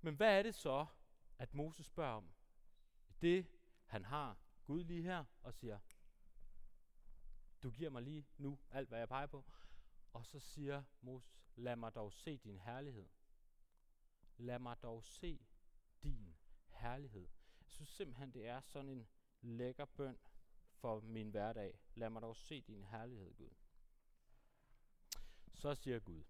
Men 0.00 0.14
hvad 0.14 0.38
er 0.38 0.42
det 0.42 0.54
så, 0.54 0.86
at 1.38 1.54
Moses 1.54 1.86
spørger 1.86 2.16
om? 2.16 2.32
Det, 3.22 3.46
han 3.86 4.04
har 4.04 4.38
Gud 4.64 4.84
lige 4.84 5.02
her, 5.02 5.24
og 5.42 5.54
siger, 5.54 5.78
du 7.64 7.70
giver 7.70 7.90
mig 7.90 8.02
lige 8.02 8.26
nu 8.36 8.58
alt, 8.70 8.88
hvad 8.88 8.98
jeg 8.98 9.08
peger 9.08 9.26
på. 9.26 9.44
Og 10.12 10.26
så 10.26 10.38
siger 10.40 10.82
Moses, 11.00 11.48
lad 11.56 11.76
mig 11.76 11.94
dog 11.94 12.12
se 12.12 12.38
din 12.38 12.58
herlighed. 12.58 13.08
Lad 14.36 14.58
mig 14.58 14.82
dog 14.82 15.04
se 15.04 15.46
din 16.02 16.36
herlighed. 16.68 17.28
Jeg 17.60 17.68
synes 17.68 17.88
simpelthen, 17.88 18.34
det 18.34 18.46
er 18.46 18.60
sådan 18.60 18.88
en 18.88 19.08
lækker 19.40 19.84
bøn 19.84 20.18
for 20.72 21.00
min 21.00 21.30
hverdag. 21.30 21.80
Lad 21.94 22.10
mig 22.10 22.22
dog 22.22 22.36
se 22.36 22.60
din 22.60 22.84
herlighed, 22.84 23.34
Gud. 23.34 23.50
Så 25.54 25.74
siger 25.74 25.98
Gud. 25.98 26.24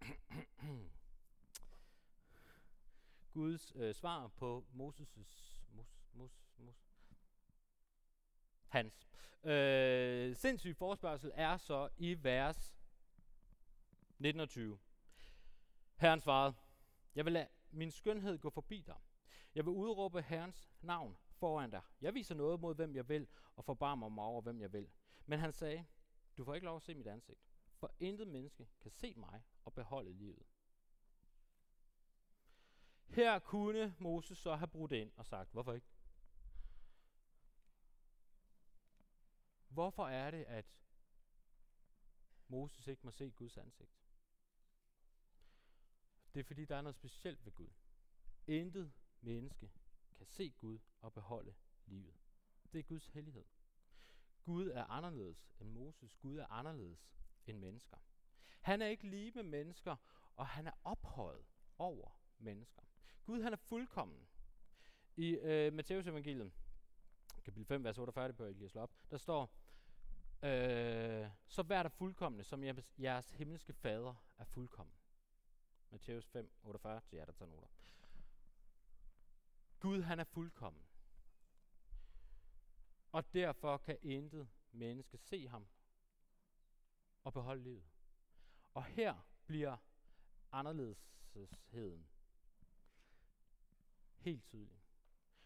Guds 3.32 3.72
øh, 3.74 3.94
svar 3.94 4.28
på 4.28 4.66
Moses' 4.72 5.16
Mos, 5.16 5.64
Mos, 6.12 6.48
Mos, 6.58 6.85
hans 8.68 9.08
øh, 9.44 10.36
sindssyg 10.36 10.76
forspørgsel 10.76 11.30
er 11.34 11.56
så 11.56 11.88
i 11.96 12.24
vers 12.24 12.76
19 14.18 14.40
og 14.40 14.48
20. 14.48 14.78
Herren 15.96 16.20
svarede, 16.20 16.54
jeg 17.14 17.24
vil 17.24 17.32
lade 17.32 17.48
min 17.70 17.90
skønhed 17.90 18.38
gå 18.38 18.50
forbi 18.50 18.80
dig. 18.80 18.96
Jeg 19.54 19.64
vil 19.64 19.70
udråbe 19.70 20.22
Herrens 20.22 20.70
navn 20.80 21.16
foran 21.32 21.70
dig. 21.70 21.82
Jeg 22.00 22.14
viser 22.14 22.34
noget 22.34 22.60
mod, 22.60 22.74
hvem 22.74 22.96
jeg 22.96 23.08
vil, 23.08 23.28
og 23.56 23.64
forbarmer 23.64 24.08
mig 24.08 24.24
over, 24.24 24.40
hvem 24.42 24.60
jeg 24.60 24.72
vil. 24.72 24.88
Men 25.26 25.38
han 25.38 25.52
sagde, 25.52 25.86
du 26.36 26.44
får 26.44 26.54
ikke 26.54 26.64
lov 26.64 26.76
at 26.76 26.82
se 26.82 26.94
mit 26.94 27.06
ansigt, 27.06 27.40
for 27.74 27.92
intet 28.00 28.28
menneske 28.28 28.68
kan 28.80 28.90
se 28.90 29.14
mig 29.16 29.42
og 29.64 29.72
beholde 29.72 30.12
livet. 30.12 30.46
Her 33.08 33.38
kunne 33.38 33.94
Moses 33.98 34.38
så 34.38 34.54
have 34.54 34.68
brudt 34.68 34.92
ind 34.92 35.12
og 35.16 35.26
sagt, 35.26 35.52
hvorfor 35.52 35.72
ikke? 35.72 35.86
Hvorfor 39.76 40.08
er 40.08 40.30
det, 40.30 40.44
at 40.44 40.66
Moses 42.48 42.86
ikke 42.86 43.02
må 43.04 43.10
se 43.10 43.30
Guds 43.30 43.56
ansigt? 43.56 43.90
Det 46.34 46.40
er 46.40 46.44
fordi, 46.44 46.64
der 46.64 46.76
er 46.76 46.82
noget 46.82 46.94
specielt 46.94 47.44
ved 47.44 47.52
Gud. 47.52 47.70
Intet 48.46 48.92
menneske 49.20 49.70
kan 50.16 50.26
se 50.26 50.50
Gud 50.50 50.78
og 51.00 51.12
beholde 51.12 51.54
livet. 51.86 52.14
Det 52.72 52.78
er 52.78 52.82
Guds 52.82 53.06
hellighed. 53.06 53.44
Gud 54.42 54.68
er 54.68 54.84
anderledes 54.84 55.52
end 55.60 55.70
Moses. 55.70 56.14
Gud 56.14 56.36
er 56.36 56.46
anderledes 56.46 57.10
end 57.46 57.58
mennesker. 57.58 57.96
Han 58.60 58.82
er 58.82 58.86
ikke 58.86 59.08
lige 59.08 59.30
med 59.30 59.42
mennesker, 59.42 59.96
og 60.36 60.46
han 60.46 60.66
er 60.66 60.72
ophøjet 60.84 61.46
over 61.78 62.20
mennesker. 62.38 62.82
Gud 63.24 63.42
han 63.42 63.52
er 63.52 63.56
fuldkommen. 63.56 64.28
I 65.16 65.28
øh, 65.28 65.72
Matteus 65.72 66.06
evangeliet, 66.06 66.52
kapitel 67.44 67.66
5, 67.66 67.84
vers 67.84 67.98
48, 67.98 68.28
det 68.28 68.36
bør 68.36 68.44
jeg 68.46 68.54
lige 68.54 68.68
slå 68.68 68.80
op, 68.80 68.90
der 69.10 69.16
står, 69.16 69.65
øh, 70.42 71.30
så 71.46 71.62
vær 71.62 71.82
der 71.82 71.90
fuldkommende, 71.90 72.44
som 72.44 72.64
jeres, 72.64 72.94
jeres 72.98 73.30
himmelske 73.30 73.72
fader 73.72 74.14
er 74.38 74.44
fuldkommen. 74.44 74.94
Matthæus 75.90 76.26
5, 76.26 76.50
48 76.62 77.00
til 77.00 77.16
jer, 77.16 77.24
der 77.24 77.32
tager 77.32 77.50
noter. 77.50 77.68
Gud 79.80 80.02
han 80.02 80.20
er 80.20 80.24
fuldkommen. 80.24 80.82
Og 83.12 83.34
derfor 83.34 83.76
kan 83.76 83.98
intet 84.02 84.48
menneske 84.72 85.18
se 85.18 85.48
ham 85.48 85.66
og 87.24 87.32
beholde 87.32 87.62
livet. 87.62 87.84
Og 88.74 88.84
her 88.84 89.14
bliver 89.46 89.76
anderledesheden 90.52 92.06
helt 94.16 94.44
tydelig. 94.44 94.82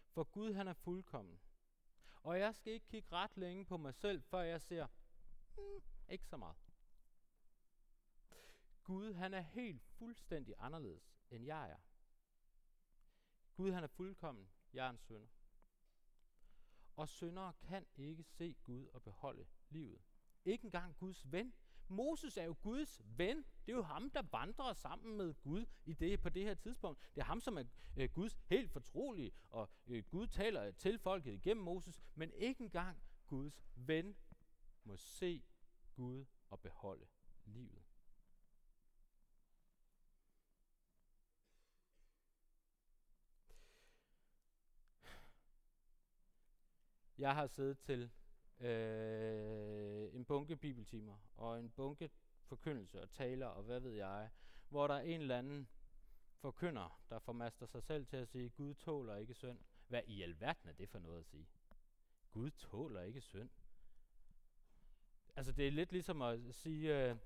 For 0.09 0.23
Gud 0.23 0.53
han 0.53 0.67
er 0.67 0.73
fuldkommen. 0.73 1.39
Og 2.23 2.39
jeg 2.39 2.55
skal 2.55 2.73
ikke 2.73 2.87
kigge 2.87 3.11
ret 3.11 3.37
længe 3.37 3.65
på 3.65 3.77
mig 3.77 3.93
selv, 3.93 4.21
før 4.21 4.41
jeg 4.41 4.61
ser, 4.61 4.87
mm, 5.57 5.81
ikke 6.09 6.25
så 6.25 6.37
meget. 6.37 6.57
Gud 8.83 9.13
han 9.13 9.33
er 9.33 9.41
helt 9.41 9.83
fuldstændig 9.83 10.55
anderledes, 10.57 11.17
end 11.29 11.45
jeg 11.45 11.69
er. 11.71 11.77
Gud 13.53 13.71
han 13.71 13.83
er 13.83 13.87
fuldkommen, 13.87 14.49
jeg 14.73 14.85
er 14.85 14.89
en 14.89 14.97
sønder. 14.97 15.27
Og 16.95 17.09
syndere 17.09 17.53
kan 17.61 17.87
ikke 17.97 18.23
se 18.23 18.55
Gud 18.63 18.87
og 18.87 19.03
beholde 19.03 19.47
livet. 19.69 20.01
Ikke 20.45 20.65
engang 20.65 20.97
Guds 20.97 21.31
ven. 21.31 21.53
Moses 21.91 22.37
er 22.37 22.43
jo 22.43 22.55
Guds 22.61 23.01
ven. 23.17 23.37
Det 23.37 23.71
er 23.71 23.75
jo 23.75 23.81
ham, 23.81 24.09
der 24.09 24.21
vandrer 24.31 24.73
sammen 24.73 25.17
med 25.17 25.33
Gud 25.33 25.65
i 25.85 25.93
det, 25.93 26.21
på 26.21 26.29
det 26.29 26.43
her 26.43 26.53
tidspunkt. 26.53 26.99
Det 27.15 27.21
er 27.21 27.25
ham, 27.25 27.39
som 27.39 27.57
er 27.57 27.63
øh, 27.97 28.09
Guds 28.09 28.39
helt 28.45 28.71
fortrolige, 28.71 29.31
og 29.49 29.69
øh, 29.87 30.03
Gud 30.03 30.27
taler 30.27 30.71
til 30.71 30.99
folket 30.99 31.33
igennem 31.33 31.63
Moses, 31.63 32.01
men 32.15 32.31
ikke 32.33 32.63
engang 32.63 33.03
Guds 33.27 33.63
ven 33.75 34.15
må 34.83 34.97
se 34.97 35.43
Gud 35.95 36.25
og 36.49 36.59
beholde 36.59 37.07
livet. 37.45 37.83
Jeg 47.17 47.35
har 47.35 47.47
siddet 47.47 47.79
til 47.79 48.11
øh, 48.61 50.15
en 50.15 50.25
bunke 50.25 50.55
bibeltimer 50.55 51.17
og 51.37 51.59
en 51.59 51.69
bunke 51.69 52.09
forkyndelse 52.45 53.01
og 53.01 53.09
taler 53.09 53.47
og 53.47 53.63
hvad 53.63 53.79
ved 53.79 53.91
jeg, 53.91 54.29
hvor 54.69 54.87
der 54.87 54.93
er 54.93 55.01
en 55.01 55.21
eller 55.21 55.37
anden 55.37 55.67
forkynder, 56.37 57.01
der 57.09 57.19
formaster 57.19 57.65
sig 57.65 57.83
selv 57.83 58.05
til 58.05 58.17
at 58.17 58.27
sige, 58.27 58.49
Gud 58.49 58.73
tåler 58.73 59.15
ikke 59.15 59.33
synd. 59.33 59.59
Hvad 59.87 60.01
i 60.07 60.21
alverden 60.21 60.69
er 60.69 60.73
det 60.73 60.89
for 60.89 60.99
noget 60.99 61.19
at 61.19 61.25
sige? 61.25 61.47
Gud 62.31 62.51
tåler 62.51 63.01
ikke 63.01 63.21
synd. 63.21 63.49
Altså 65.35 65.51
det 65.51 65.67
er 65.67 65.71
lidt 65.71 65.91
ligesom 65.91 66.21
at 66.21 66.55
sige, 66.55 67.09
øh, 67.09 67.17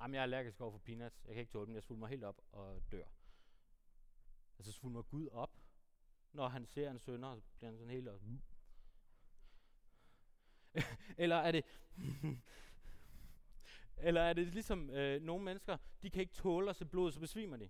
jamen 0.00 0.14
jeg 0.14 0.20
er 0.20 0.22
allergisk 0.22 0.60
over 0.60 0.70
for 0.72 0.78
peanuts, 0.78 1.24
jeg 1.24 1.34
kan 1.34 1.40
ikke 1.40 1.52
tåle 1.52 1.66
dem, 1.66 1.74
jeg 1.74 1.82
svulmer 1.82 2.06
helt 2.06 2.24
op 2.24 2.40
og 2.52 2.82
dør. 2.92 3.06
Altså 4.58 4.72
svulmer 4.72 5.02
Gud 5.02 5.28
op? 5.28 5.60
når 6.32 6.48
han 6.48 6.66
ser 6.66 6.90
en 6.90 6.98
sønder, 6.98 7.40
så 7.40 7.50
bliver 7.56 7.70
han 7.70 7.78
sådan 7.78 7.90
helt 7.90 8.08
og... 8.08 8.20
Eller 11.18 11.36
er 11.36 11.52
det... 11.52 11.64
Eller 14.02 14.20
er 14.20 14.32
det 14.32 14.46
ligesom 14.46 14.90
øh, 14.90 15.22
nogle 15.22 15.44
mennesker, 15.44 15.76
de 16.02 16.10
kan 16.10 16.20
ikke 16.20 16.32
tåle 16.32 16.70
at 16.70 16.76
se 16.76 16.84
blod, 16.84 17.12
så 17.12 17.20
besvimer 17.20 17.56
de? 17.56 17.64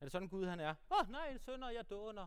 Er 0.00 0.04
det 0.04 0.12
sådan 0.12 0.28
Gud 0.28 0.46
han 0.46 0.60
er? 0.60 0.74
Åh 0.90 0.98
oh, 1.00 1.10
nej, 1.10 1.38
sønder, 1.38 1.70
jeg 1.70 1.90
dåner. 1.90 2.26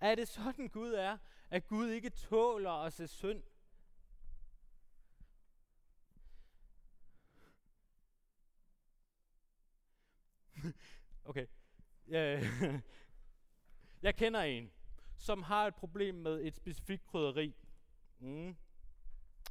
Er 0.00 0.14
det 0.14 0.28
sådan 0.28 0.68
Gud 0.68 0.92
er, 0.92 1.18
at 1.50 1.66
Gud 1.66 1.88
ikke 1.88 2.10
tåler 2.10 2.70
at 2.70 2.92
se 2.92 3.08
synd? 3.08 3.42
okay. 11.24 11.46
Jeg 14.02 14.16
kender 14.16 14.40
en, 14.40 14.70
som 15.16 15.42
har 15.42 15.66
et 15.66 15.74
problem 15.74 16.14
med 16.14 16.44
et 16.44 16.54
specifikt 16.54 17.06
krydderi. 17.06 17.54
Mm. 18.20 18.56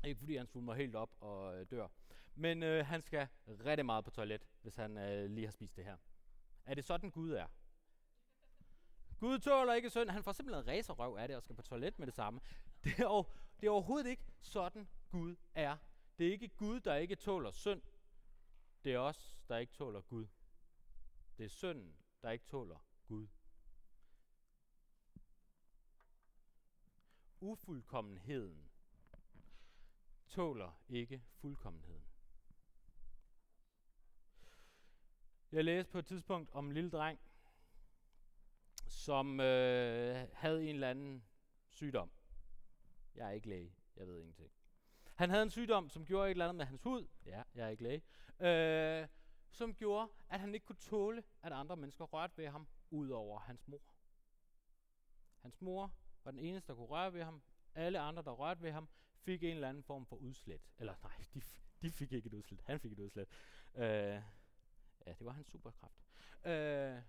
Ikke 0.04 0.20
fordi 0.20 0.36
han 0.36 0.48
svulmer 0.48 0.74
helt 0.74 0.96
op 0.96 1.12
og 1.20 1.60
øh, 1.60 1.66
dør. 1.72 1.88
Men 2.36 2.64
øh, 2.64 2.86
han 2.86 3.02
skal 3.02 3.28
rigtig 3.48 3.86
meget 3.86 4.06
på 4.06 4.12
toilet, 4.12 4.48
hvis 4.62 4.76
han 4.76 4.98
øh, 4.98 5.30
lige 5.30 5.46
har 5.46 5.52
spist 5.52 5.76
det 5.76 5.84
her. 5.86 5.98
Er 6.66 6.74
det 6.74 6.86
sådan 6.86 7.12
Gud 7.12 7.32
er? 7.32 7.48
Gud 9.20 9.40
tåler 9.40 9.74
ikke 9.74 9.90
synd. 9.90 10.10
Han 10.10 10.24
får 10.24 10.32
simpelthen 10.32 10.68
racerrøv 10.68 11.16
af 11.16 11.28
det 11.28 11.38
og 11.38 11.44
skal 11.44 11.56
på 11.56 11.62
toilet 11.62 12.00
med 12.00 12.08
det 12.08 12.16
samme. 12.16 12.40
Det 12.84 13.00
er, 13.00 13.24
det 13.60 13.68
er 13.68 13.72
overhovedet 13.72 14.10
ikke 14.10 14.24
sådan 14.42 14.88
Gud 15.10 15.36
er. 15.54 15.78
Det 16.18 16.28
er 16.28 16.32
ikke 16.32 16.48
Gud, 16.48 16.80
der 16.80 16.96
ikke 16.96 17.16
tåler 17.16 17.52
synd. 17.52 17.82
Det 18.84 18.94
er 18.94 19.00
os, 19.00 19.40
der 19.48 19.58
ikke 19.58 19.74
tåler 19.74 20.02
Gud. 20.02 20.28
Det 21.38 21.46
er 21.46 21.50
synden, 21.50 21.96
der 22.22 22.30
ikke 22.32 22.46
tåler 22.46 22.86
Gud. 23.08 23.28
Ufuldkommenheden 27.40 28.70
tåler 30.30 30.82
ikke 30.90 31.24
fuldkommenheden. 31.36 32.04
Jeg 35.52 35.64
læste 35.64 35.92
på 35.92 36.00
et 36.00 36.06
tidspunkt 36.06 36.50
om 36.52 36.68
en 36.68 36.74
lille 36.74 36.90
dreng, 36.90 37.20
som 38.88 39.40
øh, 39.40 40.28
havde 40.34 40.64
en 40.64 40.76
eller 40.76 40.90
anden 40.90 41.24
sygdom. 41.70 42.12
Jeg 43.16 43.28
er 43.28 43.32
ikke 43.32 43.50
læge, 43.50 43.76
jeg 43.96 44.08
ved 44.08 44.20
ingenting. 44.20 44.52
Han 45.16 45.30
havde 45.30 45.44
en 45.44 45.50
sygdom, 45.50 45.90
som 45.90 46.06
gjorde 46.06 46.28
et 46.28 46.32
eller 46.32 46.46
andet 46.46 46.56
med 46.56 46.66
hans 46.66 46.82
hud. 46.82 47.08
Ja, 47.26 47.44
jeg 47.56 47.66
er 47.66 47.70
ikke 47.70 47.84
læge. 47.84 48.04
Øh, 48.40 49.08
som 49.52 49.74
gjorde, 49.74 50.12
at 50.30 50.40
han 50.40 50.54
ikke 50.54 50.66
kunne 50.66 50.76
tåle, 50.76 51.24
at 51.42 51.54
andre 51.54 51.78
mennesker 51.78 52.06
rørte 52.06 52.38
ved 52.38 52.48
ham, 52.48 52.68
ud 52.90 53.10
over 53.10 53.40
hans 53.40 53.68
mor. 53.68 53.96
Hans 55.42 55.62
mor 55.62 55.94
var 56.24 56.32
den 56.32 56.40
eneste, 56.40 56.68
der 56.68 56.76
kunne 56.76 56.88
røre 56.88 57.14
ved 57.14 57.24
ham. 57.24 57.42
Alle 57.76 58.00
andre, 58.00 58.24
der 58.24 58.32
rørte 58.32 58.62
ved 58.62 58.72
ham, 58.72 58.90
fik 59.22 59.44
en 59.44 59.56
eller 59.56 59.70
anden 59.70 59.84
form 59.84 60.06
for 60.06 60.16
udslæt. 60.16 60.62
Eller 60.78 60.96
nej, 61.04 61.26
de, 61.34 61.42
de 61.82 61.92
fik 61.92 62.12
ikke 62.12 62.28
et 62.28 62.34
udslæt. 62.34 62.62
Han 62.66 62.80
fik 62.80 62.92
et 62.92 63.00
udslæt. 63.00 63.28
Øh, 63.76 63.84
ja, 65.06 65.14
det 65.14 65.26
var 65.26 65.32
hans 65.32 65.48
superkraft. 65.48 66.04
Øh, 66.46 67.02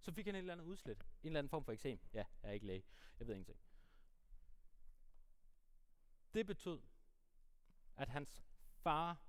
så 0.00 0.12
fik 0.12 0.26
han 0.26 0.34
et 0.34 0.38
eller 0.38 0.52
andet 0.52 0.64
udslæt. 0.64 0.98
En 0.98 1.26
eller 1.26 1.38
anden 1.38 1.50
form 1.50 1.64
for 1.64 1.72
eksem. 1.72 2.00
Ja, 2.12 2.24
jeg 2.42 2.48
er 2.48 2.52
ikke 2.52 2.66
læge. 2.66 2.84
Jeg 3.18 3.26
ved 3.26 3.34
ingenting. 3.34 3.58
Det 6.34 6.46
betød, 6.46 6.80
at 7.96 8.08
hans 8.08 8.42
far 8.82 9.22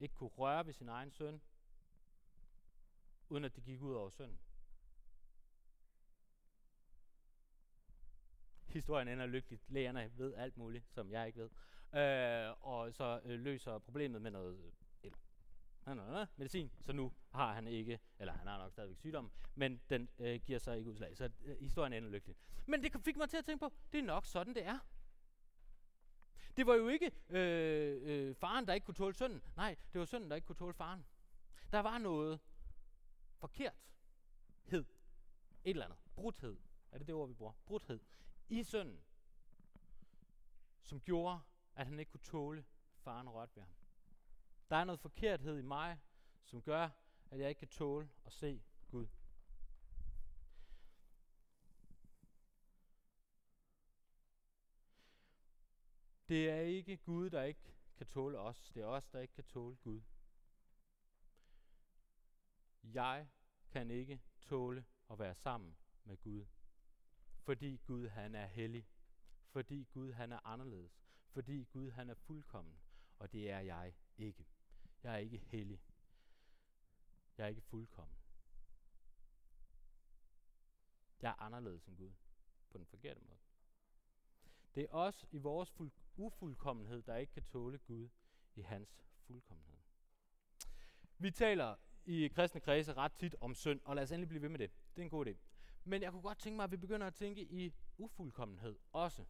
ikke 0.00 0.14
kunne 0.14 0.30
røre 0.30 0.66
ved 0.66 0.72
sin 0.72 0.88
egen 0.88 1.10
søn, 1.10 1.42
uden 3.28 3.44
at 3.44 3.56
det 3.56 3.64
gik 3.64 3.80
ud 3.80 3.94
over 3.94 4.10
sønnen. 4.10 4.40
Historien 8.72 9.08
ender 9.08 9.26
lykkeligt. 9.26 9.62
Lægerne 9.68 10.10
ved 10.16 10.34
alt 10.34 10.56
muligt, 10.56 10.84
som 10.90 11.10
jeg 11.10 11.26
ikke 11.26 11.38
ved. 11.38 11.50
Øh, 12.00 12.54
og 12.60 12.94
så 12.94 13.20
øh, 13.24 13.40
løser 13.40 13.78
problemet 13.78 14.22
med 14.22 14.30
noget 14.30 14.72
eller, 15.86 16.20
øh, 16.20 16.26
medicin, 16.36 16.70
så 16.80 16.92
nu 16.92 17.12
har 17.30 17.52
han 17.54 17.66
ikke, 17.66 18.00
eller 18.18 18.32
han 18.32 18.46
har 18.46 18.58
nok 18.58 18.72
stadigvæk 18.72 18.98
sygdom, 18.98 19.30
men 19.54 19.80
den 19.90 20.08
øh, 20.18 20.40
giver 20.40 20.58
sig 20.58 20.78
ikke 20.78 20.90
udslag. 20.90 21.16
Så 21.16 21.30
øh, 21.44 21.60
historien 21.60 21.92
ender 21.92 22.10
lykkeligt. 22.10 22.38
Men 22.66 22.82
det 22.82 23.04
fik 23.04 23.16
mig 23.16 23.28
til 23.28 23.36
at 23.36 23.44
tænke 23.44 23.60
på, 23.60 23.72
det 23.92 23.98
er 23.98 24.04
nok 24.04 24.26
sådan, 24.26 24.54
det 24.54 24.66
er. 24.66 24.78
Det 26.56 26.66
var 26.66 26.74
jo 26.74 26.88
ikke 26.88 27.10
øh, 27.28 28.00
øh, 28.02 28.34
faren, 28.34 28.66
der 28.66 28.74
ikke 28.74 28.84
kunne 28.84 28.94
tåle 28.94 29.14
sønnen. 29.14 29.42
Nej, 29.56 29.76
det 29.92 29.98
var 29.98 30.04
sønnen, 30.04 30.30
der 30.30 30.36
ikke 30.36 30.46
kunne 30.46 30.56
tåle 30.56 30.74
faren. 30.74 31.06
Der 31.72 31.80
var 31.80 31.98
noget 31.98 32.40
forkert. 33.38 33.74
Hed. 34.64 34.84
Et 35.64 35.70
eller 35.70 35.84
andet. 35.84 35.98
Brudhed. 36.14 36.56
Er 36.92 36.98
det 36.98 37.06
det 37.06 37.14
ord, 37.14 37.28
vi 37.28 37.34
bruger? 37.34 37.52
Brudhed 37.66 38.00
i 38.50 38.62
sønnen, 38.62 39.04
som 40.82 41.00
gjorde, 41.00 41.40
at 41.74 41.86
han 41.86 41.98
ikke 41.98 42.10
kunne 42.10 42.20
tåle 42.20 42.64
faren 42.96 43.28
rørt 43.28 43.56
ved 43.56 43.62
ham. 43.62 43.72
Der 44.70 44.76
er 44.76 44.84
noget 44.84 45.00
forkerthed 45.00 45.58
i 45.58 45.62
mig, 45.62 46.00
som 46.44 46.62
gør, 46.62 46.88
at 47.30 47.40
jeg 47.40 47.48
ikke 47.48 47.58
kan 47.58 47.68
tåle 47.68 48.10
at 48.24 48.32
se 48.32 48.62
Gud. 48.88 49.06
Det 56.28 56.50
er 56.50 56.60
ikke 56.60 56.96
Gud, 56.96 57.30
der 57.30 57.42
ikke 57.42 57.74
kan 57.96 58.06
tåle 58.06 58.38
os. 58.38 58.70
Det 58.74 58.82
er 58.82 58.86
os, 58.86 59.08
der 59.08 59.20
ikke 59.20 59.34
kan 59.34 59.44
tåle 59.44 59.76
Gud. 59.76 60.00
Jeg 62.82 63.28
kan 63.70 63.90
ikke 63.90 64.20
tåle 64.40 64.84
at 65.10 65.18
være 65.18 65.34
sammen 65.34 65.76
med 66.04 66.16
Gud. 66.16 66.46
Fordi 67.40 67.76
Gud 67.76 68.08
han 68.08 68.34
er 68.34 68.46
hellig. 68.46 68.86
Fordi 69.46 69.84
Gud 69.92 70.12
han 70.12 70.32
er 70.32 70.46
anderledes. 70.46 71.02
Fordi 71.28 71.64
Gud 71.64 71.90
han 71.90 72.10
er 72.10 72.14
fuldkommen. 72.14 72.80
Og 73.18 73.32
det 73.32 73.50
er 73.50 73.60
jeg 73.60 73.94
ikke. 74.18 74.46
Jeg 75.02 75.14
er 75.14 75.18
ikke 75.18 75.38
hellig. 75.38 75.80
Jeg 77.38 77.44
er 77.44 77.48
ikke 77.48 77.60
fuldkommen. 77.60 78.16
Jeg 81.22 81.30
er 81.30 81.42
anderledes 81.42 81.86
end 81.86 81.96
Gud. 81.96 82.12
På 82.70 82.78
den 82.78 82.86
forkerte 82.86 83.20
måde. 83.20 83.38
Det 84.74 84.82
er 84.82 84.88
os 84.90 85.24
i 85.30 85.38
vores 85.38 85.70
fuld, 85.70 85.92
ufuldkommenhed, 86.16 87.02
der 87.02 87.16
ikke 87.16 87.32
kan 87.32 87.42
tåle 87.42 87.78
Gud 87.78 88.08
i 88.54 88.60
hans 88.62 89.04
fuldkommenhed. 89.26 89.78
Vi 91.18 91.30
taler 91.30 91.76
i 92.04 92.28
kristne 92.28 92.60
kredse 92.60 92.92
ret 92.92 93.12
tit 93.12 93.36
om 93.40 93.54
synd, 93.54 93.80
og 93.84 93.96
lad 93.96 94.02
os 94.02 94.10
endelig 94.10 94.28
blive 94.28 94.42
ved 94.42 94.48
med 94.48 94.58
det. 94.58 94.70
Det 94.94 95.02
er 95.02 95.04
en 95.04 95.10
god 95.10 95.26
idé. 95.26 95.49
Men 95.90 96.02
jeg 96.02 96.12
kunne 96.12 96.22
godt 96.22 96.38
tænke 96.38 96.56
mig, 96.56 96.64
at 96.64 96.70
vi 96.70 96.76
begynder 96.76 97.06
at 97.06 97.14
tænke 97.14 97.42
i 97.42 97.74
ufuldkommenhed 97.98 98.78
også. 98.92 99.24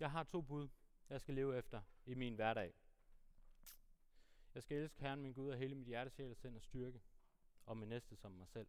Jeg 0.00 0.10
har 0.10 0.24
to 0.24 0.42
bud, 0.42 0.68
jeg 1.08 1.20
skal 1.20 1.34
leve 1.34 1.58
efter 1.58 1.82
i 2.06 2.14
min 2.14 2.34
hverdag. 2.34 2.74
Jeg 4.54 4.62
skal 4.62 4.76
elske 4.76 5.00
Herren 5.00 5.22
min 5.22 5.32
Gud 5.32 5.48
og 5.48 5.58
hele 5.58 5.74
mit 5.74 5.86
hjerte, 5.86 6.10
sjæl 6.10 6.30
og 6.30 6.36
sind 6.36 6.56
og 6.56 6.62
styrke, 6.62 7.00
og 7.66 7.76
min 7.76 7.88
næste 7.88 8.16
som 8.16 8.32
mig 8.32 8.48
selv. 8.48 8.68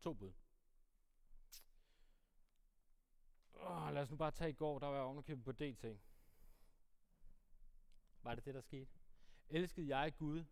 To 0.00 0.14
bud. 0.14 0.32
Oh, 3.52 3.94
lad 3.94 4.02
os 4.02 4.10
nu 4.10 4.16
bare 4.16 4.30
tage 4.30 4.50
i 4.50 4.54
går, 4.54 4.78
der 4.78 4.86
var 4.86 4.94
jeg 4.94 5.04
ovenikøbet 5.04 5.44
på 5.44 5.52
DT. 5.52 6.11
Var 8.22 8.34
det 8.34 8.44
det, 8.44 8.54
der 8.54 8.60
skete? 8.60 8.90
Elskede 9.48 9.96
jeg 9.96 10.16
Gud 10.16 10.44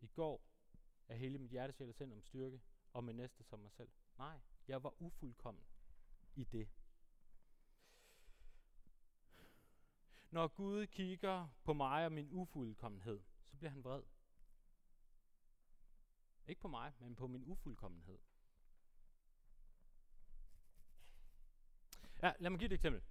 i 0.00 0.06
går 0.06 0.42
af 1.08 1.18
hele 1.18 1.38
mit 1.38 1.50
hjerte, 1.50 1.72
sjæl 1.72 1.88
og 1.88 1.94
sind 1.94 2.12
om 2.12 2.22
styrke, 2.22 2.60
og 2.92 3.04
min 3.04 3.16
næste 3.16 3.44
som 3.44 3.58
mig 3.58 3.72
selv? 3.72 3.90
Nej, 4.18 4.40
jeg 4.68 4.82
var 4.82 5.02
ufuldkommen 5.02 5.64
i 6.34 6.44
det. 6.44 6.68
Når 10.30 10.48
Gud 10.48 10.86
kigger 10.86 11.48
på 11.64 11.72
mig 11.72 12.04
og 12.04 12.12
min 12.12 12.28
ufuldkommenhed, 12.30 13.20
så 13.46 13.56
bliver 13.56 13.70
han 13.70 13.84
vred. 13.84 14.02
Ikke 16.46 16.60
på 16.60 16.68
mig, 16.68 16.92
men 16.98 17.16
på 17.16 17.26
min 17.26 17.44
ufuldkommenhed. 17.44 18.18
Ja, 22.22 22.32
lad 22.38 22.50
mig 22.50 22.58
give 22.58 22.66
et 22.66 22.72
eksempel. 22.72 23.02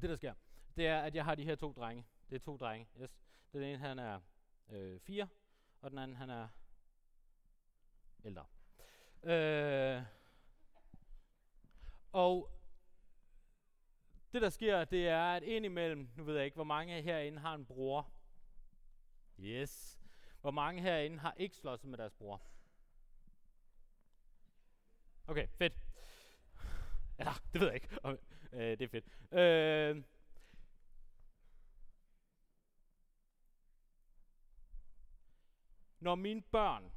Det 0.00 0.10
der 0.10 0.16
sker, 0.16 0.34
det 0.76 0.86
er, 0.86 1.00
at 1.00 1.14
jeg 1.14 1.24
har 1.24 1.34
de 1.34 1.44
her 1.44 1.56
to 1.56 1.72
drenge. 1.72 2.04
Det 2.30 2.36
er 2.36 2.40
to 2.40 2.56
drenge. 2.56 2.88
Yes. 3.02 3.10
Den 3.52 3.62
ene, 3.62 3.78
han 3.78 3.98
er 3.98 4.20
øh, 4.68 5.00
fire, 5.00 5.28
og 5.80 5.90
den 5.90 5.98
anden, 5.98 6.16
han 6.16 6.30
er 6.30 6.48
ældre. 8.24 8.46
Øh, 9.22 10.02
og 12.12 12.50
det 14.32 14.42
der 14.42 14.48
sker, 14.48 14.84
det 14.84 15.08
er, 15.08 15.22
at 15.22 15.42
indimellem, 15.42 16.10
nu 16.16 16.24
ved 16.24 16.36
jeg 16.36 16.44
ikke, 16.44 16.54
hvor 16.54 16.64
mange 16.64 17.02
herinde 17.02 17.38
har 17.38 17.54
en 17.54 17.66
bror. 17.66 18.12
Yes. 19.38 20.00
Hvor 20.40 20.50
mange 20.50 20.82
herinde 20.82 21.18
har 21.18 21.34
ikke 21.36 21.56
slået 21.56 21.84
med 21.84 21.98
deres 21.98 22.14
bror? 22.14 22.42
Okay, 25.26 25.48
fedt. 25.48 25.78
Ja, 27.18 27.32
det 27.52 27.60
ved 27.60 27.66
jeg 27.66 27.74
ikke. 27.74 27.88
Okay, 28.02 28.22
øh, 28.52 28.78
det 28.78 28.82
er 28.82 28.88
fedt. 28.88 29.04
Øh, 29.32 30.04
når 36.00 36.14
mine 36.14 36.42
børn 36.42 36.92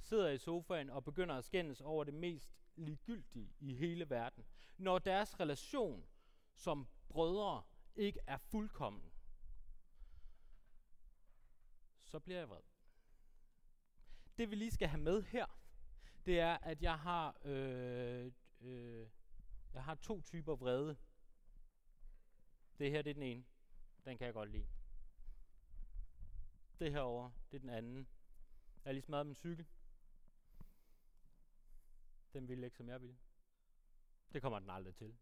sidder 0.00 0.28
i 0.28 0.38
sofaen 0.38 0.90
og 0.90 1.04
begynder 1.04 1.34
at 1.34 1.44
skændes 1.44 1.80
over 1.80 2.04
det 2.04 2.14
mest 2.14 2.50
ligegyldige 2.76 3.54
i 3.60 3.74
hele 3.74 4.10
verden, 4.10 4.44
når 4.78 4.98
deres 4.98 5.40
relation 5.40 6.06
som 6.54 6.88
brødre 7.08 7.62
ikke 7.96 8.20
er 8.26 8.36
fuldkommen, 8.36 9.12
så 12.04 12.18
bliver 12.18 12.38
jeg 12.38 12.48
vred. 12.48 12.62
Det 14.38 14.50
vi 14.50 14.56
lige 14.56 14.70
skal 14.70 14.88
have 14.88 15.02
med 15.02 15.22
her, 15.22 15.46
det 16.26 16.40
er, 16.40 16.58
at 16.62 16.82
jeg 16.82 16.98
har, 16.98 17.36
øh, 17.44 18.32
øh, 18.60 19.08
jeg 19.72 19.84
har 19.84 19.94
to 19.94 20.20
typer 20.22 20.56
vrede. 20.56 20.96
Det 22.78 22.90
her 22.90 23.02
det 23.02 23.10
er 23.10 23.14
den 23.14 23.22
ene. 23.22 23.44
Den 24.04 24.18
kan 24.18 24.26
jeg 24.26 24.34
godt 24.34 24.50
lide. 24.50 24.66
Det 26.78 26.92
herover, 26.92 27.30
det 27.50 27.56
er 27.56 27.60
den 27.60 27.70
anden. 27.70 27.96
Jeg 28.84 28.88
har 28.88 28.92
lige 28.92 29.02
smadret 29.02 29.26
min 29.26 29.34
cykel. 29.34 29.66
Den 32.32 32.48
ville 32.48 32.66
ikke, 32.66 32.76
som 32.76 32.88
jeg 32.88 33.00
ville. 33.00 33.16
Det 34.32 34.42
kommer 34.42 34.58
den 34.58 34.70
aldrig 34.70 34.94
til. 34.94 35.16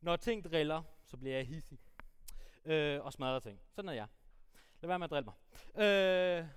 Når 0.00 0.16
ting 0.16 0.44
driller, 0.44 0.82
så 1.04 1.16
bliver 1.16 1.36
jeg 1.36 1.46
hissig. 1.46 1.78
Øh, 2.64 3.04
og 3.04 3.12
smadrer 3.12 3.40
ting. 3.40 3.60
Sådan 3.70 3.88
er 3.88 3.92
jeg. 3.92 4.08
Lad 4.80 4.88
være 4.88 4.98
med 4.98 5.04
at 5.04 5.10
drille 5.10 5.24
mig. 5.24 5.34
Øh, 5.84 6.48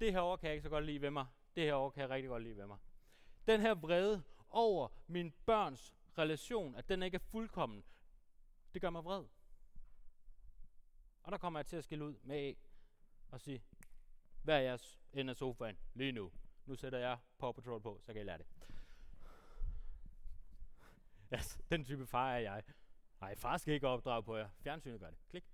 det 0.00 0.12
herovre 0.12 0.38
kan 0.38 0.46
jeg 0.46 0.54
ikke 0.54 0.62
så 0.62 0.68
godt 0.68 0.84
lide 0.84 1.00
ved 1.00 1.10
mig. 1.10 1.26
Det 1.54 1.64
herovre 1.64 1.90
kan 1.90 2.00
jeg 2.00 2.10
rigtig 2.10 2.28
godt 2.28 2.42
lide 2.42 2.56
ved 2.56 2.66
mig. 2.66 2.78
Den 3.46 3.60
her 3.60 3.74
vrede 3.74 4.22
over 4.50 4.88
min 5.06 5.32
børns 5.46 5.94
relation, 6.18 6.74
at 6.74 6.88
den 6.88 7.02
ikke 7.02 7.14
er 7.14 7.18
fuldkommen, 7.30 7.84
det 8.74 8.82
gør 8.82 8.90
mig 8.90 9.04
vred. 9.04 9.24
Og 11.22 11.32
der 11.32 11.38
kommer 11.38 11.58
jeg 11.58 11.66
til 11.66 11.76
at 11.76 11.84
skille 11.84 12.04
ud 12.04 12.14
med 12.22 12.36
A 12.36 12.54
og 13.30 13.40
sige, 13.40 13.64
hvad 14.42 14.56
er 14.56 14.60
jeres 14.60 15.00
ende 15.12 15.30
af 15.30 15.36
sofaen 15.36 15.78
lige 15.94 16.12
nu? 16.12 16.32
Nu 16.66 16.74
sætter 16.74 16.98
jeg 16.98 17.18
Paw 17.38 17.52
Patrol 17.52 17.80
på, 17.80 18.00
så 18.02 18.12
kan 18.12 18.22
I 18.22 18.24
lære 18.24 18.38
det. 18.38 18.46
Yes, 21.34 21.58
den 21.70 21.84
type 21.84 22.06
far 22.06 22.32
er 22.32 22.38
jeg. 22.38 22.62
Nej, 23.20 23.34
far 23.34 23.56
skal 23.56 23.74
ikke 23.74 23.88
opdrage 23.88 24.22
på 24.22 24.36
jer. 24.36 24.48
Fjernsynet 24.62 25.00
gør 25.00 25.10
det. 25.10 25.18
Klik. 25.28 25.44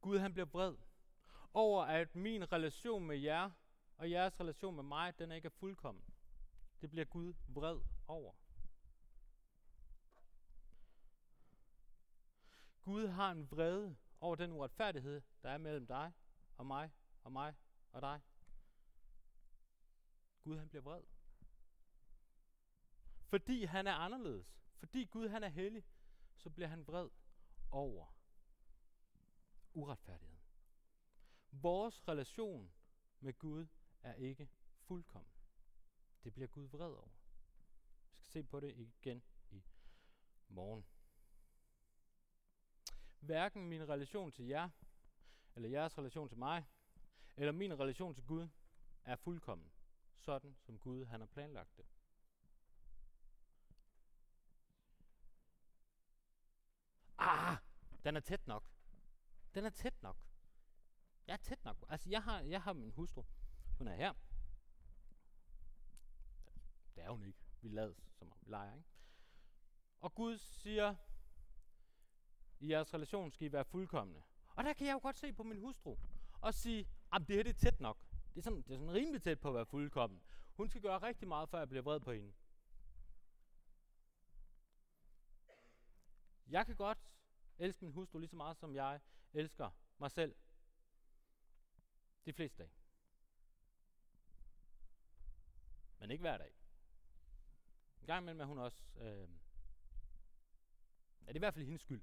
Gud 0.00 0.18
han 0.18 0.32
bliver 0.32 0.46
vred 0.46 0.76
over, 1.52 1.84
at 1.84 2.14
min 2.14 2.52
relation 2.52 3.06
med 3.06 3.16
jer 3.16 3.50
og 3.96 4.10
jeres 4.10 4.40
relation 4.40 4.74
med 4.74 4.82
mig, 4.82 5.18
den 5.18 5.32
ikke 5.32 5.46
er 5.46 5.50
fuldkommen. 5.50 6.04
Det 6.80 6.90
bliver 6.90 7.04
Gud 7.04 7.34
vred 7.48 7.80
over. 8.06 8.34
Gud 12.82 13.06
har 13.06 13.32
en 13.32 13.50
vrede 13.50 13.96
over 14.20 14.36
den 14.36 14.52
uretfærdighed, 14.52 15.22
der 15.42 15.50
er 15.50 15.58
mellem 15.58 15.86
dig 15.86 16.12
og 16.56 16.66
mig 16.66 16.92
og 17.22 17.32
mig 17.32 17.54
og 17.92 18.02
dig. 18.02 18.20
Gud 20.44 20.58
han 20.58 20.68
bliver 20.68 20.82
vred. 20.82 21.02
Fordi 23.28 23.64
han 23.64 23.86
er 23.86 23.94
anderledes. 23.94 24.60
Fordi 24.78 25.04
Gud 25.04 25.28
han 25.28 25.44
er 25.44 25.48
hellig, 25.48 25.84
så 26.36 26.50
bliver 26.50 26.68
han 26.68 26.86
vred 26.86 27.10
over 27.70 28.16
uretfærdighed. 29.74 30.38
Vores 31.50 32.08
relation 32.08 32.72
med 33.20 33.38
Gud 33.38 33.66
er 34.02 34.14
ikke 34.14 34.48
fuldkommen. 34.80 35.35
Det 36.26 36.34
bliver 36.34 36.48
Gud 36.48 36.64
vred 36.68 36.92
over. 36.92 37.08
Vi 38.10 38.16
skal 38.16 38.26
se 38.26 38.42
på 38.42 38.60
det 38.60 38.76
igen 38.76 39.22
i 39.50 39.64
morgen. 40.48 40.86
Hverken 43.20 43.68
min 43.68 43.88
relation 43.88 44.32
til 44.32 44.46
jer, 44.46 44.70
eller 45.54 45.68
jeres 45.68 45.98
relation 45.98 46.28
til 46.28 46.38
mig, 46.38 46.64
eller 47.36 47.52
min 47.52 47.78
relation 47.78 48.14
til 48.14 48.24
Gud, 48.24 48.48
er 49.04 49.16
fuldkommen, 49.16 49.72
sådan 50.16 50.56
som 50.60 50.78
Gud 50.78 51.04
han 51.04 51.20
har 51.20 51.26
planlagt 51.26 51.76
det. 51.76 51.86
Ah, 57.18 57.56
den 58.04 58.16
er 58.16 58.20
tæt 58.20 58.46
nok. 58.46 58.64
Den 59.54 59.64
er 59.64 59.70
tæt 59.70 60.02
nok. 60.02 60.16
Jeg 61.26 61.32
er 61.32 61.36
tæt 61.36 61.64
nok. 61.64 61.84
Altså, 61.88 62.10
jeg 62.10 62.22
har, 62.22 62.40
jeg 62.40 62.62
har 62.62 62.72
min 62.72 62.90
hustru. 62.90 63.24
Hun 63.78 63.88
er 63.88 63.94
her. 63.94 64.14
Det 66.96 67.04
er 67.04 67.10
hun 67.10 67.24
ikke. 67.26 67.38
Vi 67.60 67.68
lader 67.68 67.94
som 68.12 68.32
om 68.32 68.38
vi 68.40 68.50
leger, 68.50 68.74
ikke? 68.74 68.88
Og 70.00 70.14
Gud 70.14 70.38
siger, 70.38 70.94
i 72.60 72.70
jeres 72.70 72.94
relation 72.94 73.30
skal 73.30 73.46
I 73.46 73.52
være 73.52 73.64
fuldkommende. 73.64 74.22
Og 74.56 74.64
der 74.64 74.72
kan 74.72 74.86
jeg 74.86 74.92
jo 74.92 74.98
godt 75.02 75.16
se 75.16 75.32
på 75.32 75.42
min 75.42 75.60
hustru 75.60 75.96
og 76.40 76.54
sige, 76.54 76.88
at 77.12 77.28
det 77.28 77.36
her 77.36 77.42
det 77.42 77.50
er 77.50 77.58
tæt 77.58 77.80
nok. 77.80 77.98
Det 78.34 78.38
er, 78.38 78.42
sådan, 78.42 78.62
det 78.62 78.70
er 78.70 78.78
sådan 78.78 78.92
rimelig 78.92 79.22
tæt 79.22 79.40
på 79.40 79.48
at 79.48 79.54
være 79.54 79.66
fuldkommen. 79.66 80.22
Hun 80.54 80.68
skal 80.68 80.82
gøre 80.82 80.98
rigtig 80.98 81.28
meget, 81.28 81.48
før 81.48 81.58
jeg 81.58 81.68
bliver 81.68 81.82
vred 81.82 82.00
på 82.00 82.12
hende. 82.12 82.32
Jeg 86.46 86.66
kan 86.66 86.76
godt 86.76 86.98
elske 87.58 87.84
min 87.84 87.92
hustru 87.92 88.18
lige 88.18 88.28
så 88.28 88.36
meget, 88.36 88.56
som 88.56 88.74
jeg 88.74 89.00
elsker 89.32 89.70
mig 89.98 90.10
selv. 90.10 90.36
De 92.24 92.32
fleste 92.32 92.58
dage. 92.58 92.70
Men 95.98 96.10
ikke 96.10 96.22
hver 96.22 96.38
dag. 96.38 96.55
En 98.06 98.08
gang 98.08 98.22
imellem 98.22 98.40
er 98.40 98.44
hun 98.44 98.58
også... 98.58 98.84
Øh, 98.96 99.04
er 99.04 99.26
det 101.26 101.30
er 101.30 101.34
i 101.34 101.38
hvert 101.38 101.54
fald 101.54 101.64
hendes 101.64 101.80
skyld. 101.80 102.02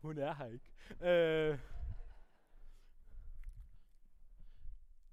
Hun 0.00 0.18
er 0.18 0.34
her 0.34 0.46
ikke. 0.46 0.70
Øh, 0.90 1.58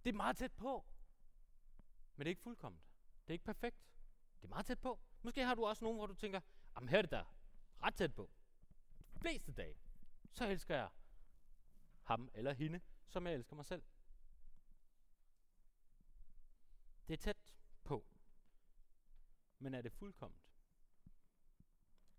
det 0.04 0.10
er 0.10 0.14
meget 0.14 0.38
tæt 0.38 0.52
på. 0.52 0.86
Men 2.16 2.20
det 2.20 2.26
er 2.26 2.30
ikke 2.30 2.42
fuldkomment. 2.42 2.84
Det 3.22 3.30
er 3.30 3.34
ikke 3.34 3.46
perfekt. 3.46 3.78
Det 4.42 4.44
er 4.44 4.50
meget 4.50 4.66
tæt 4.66 4.80
på. 4.80 5.00
Måske 5.22 5.46
har 5.46 5.56
du 5.56 5.66
også 5.66 5.84
nogen, 5.84 5.98
hvor 5.98 6.08
du 6.08 6.14
tænker, 6.14 6.42
jamen 6.76 6.90
her 6.90 6.98
er 6.98 7.02
det 7.02 7.12
der 7.12 7.36
ret 7.84 7.96
tæt 7.96 8.14
på. 8.14 8.30
De 9.14 9.20
fleste 9.20 9.52
dage, 9.52 9.76
så 10.32 10.48
elsker 10.48 10.76
jeg 10.76 10.90
ham 12.04 12.30
eller 12.34 12.54
hende, 12.54 12.82
som 13.08 13.28
jeg 13.28 13.34
elsker 13.34 13.56
mig 13.56 13.66
selv. 13.66 13.84
Det 17.08 17.14
er 17.14 17.18
tæt. 17.18 17.41
Men 19.62 19.74
er 19.74 19.82
det 19.82 19.92
fuldkomment? 19.92 20.42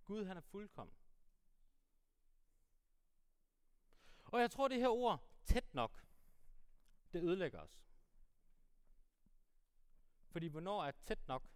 Gud, 0.05 0.25
han 0.25 0.37
er 0.37 0.41
fuldkommen. 0.41 0.97
Og 4.25 4.41
jeg 4.41 4.51
tror, 4.51 4.69
det 4.69 4.79
her 4.79 4.89
ord, 4.89 5.25
tæt 5.45 5.75
nok, 5.75 6.07
det 7.13 7.23
ødelægger 7.23 7.61
os. 7.61 7.83
Fordi 10.31 10.47
hvornår 10.47 10.85
er 10.85 10.91
tæt 10.91 11.29
nok 11.29 11.49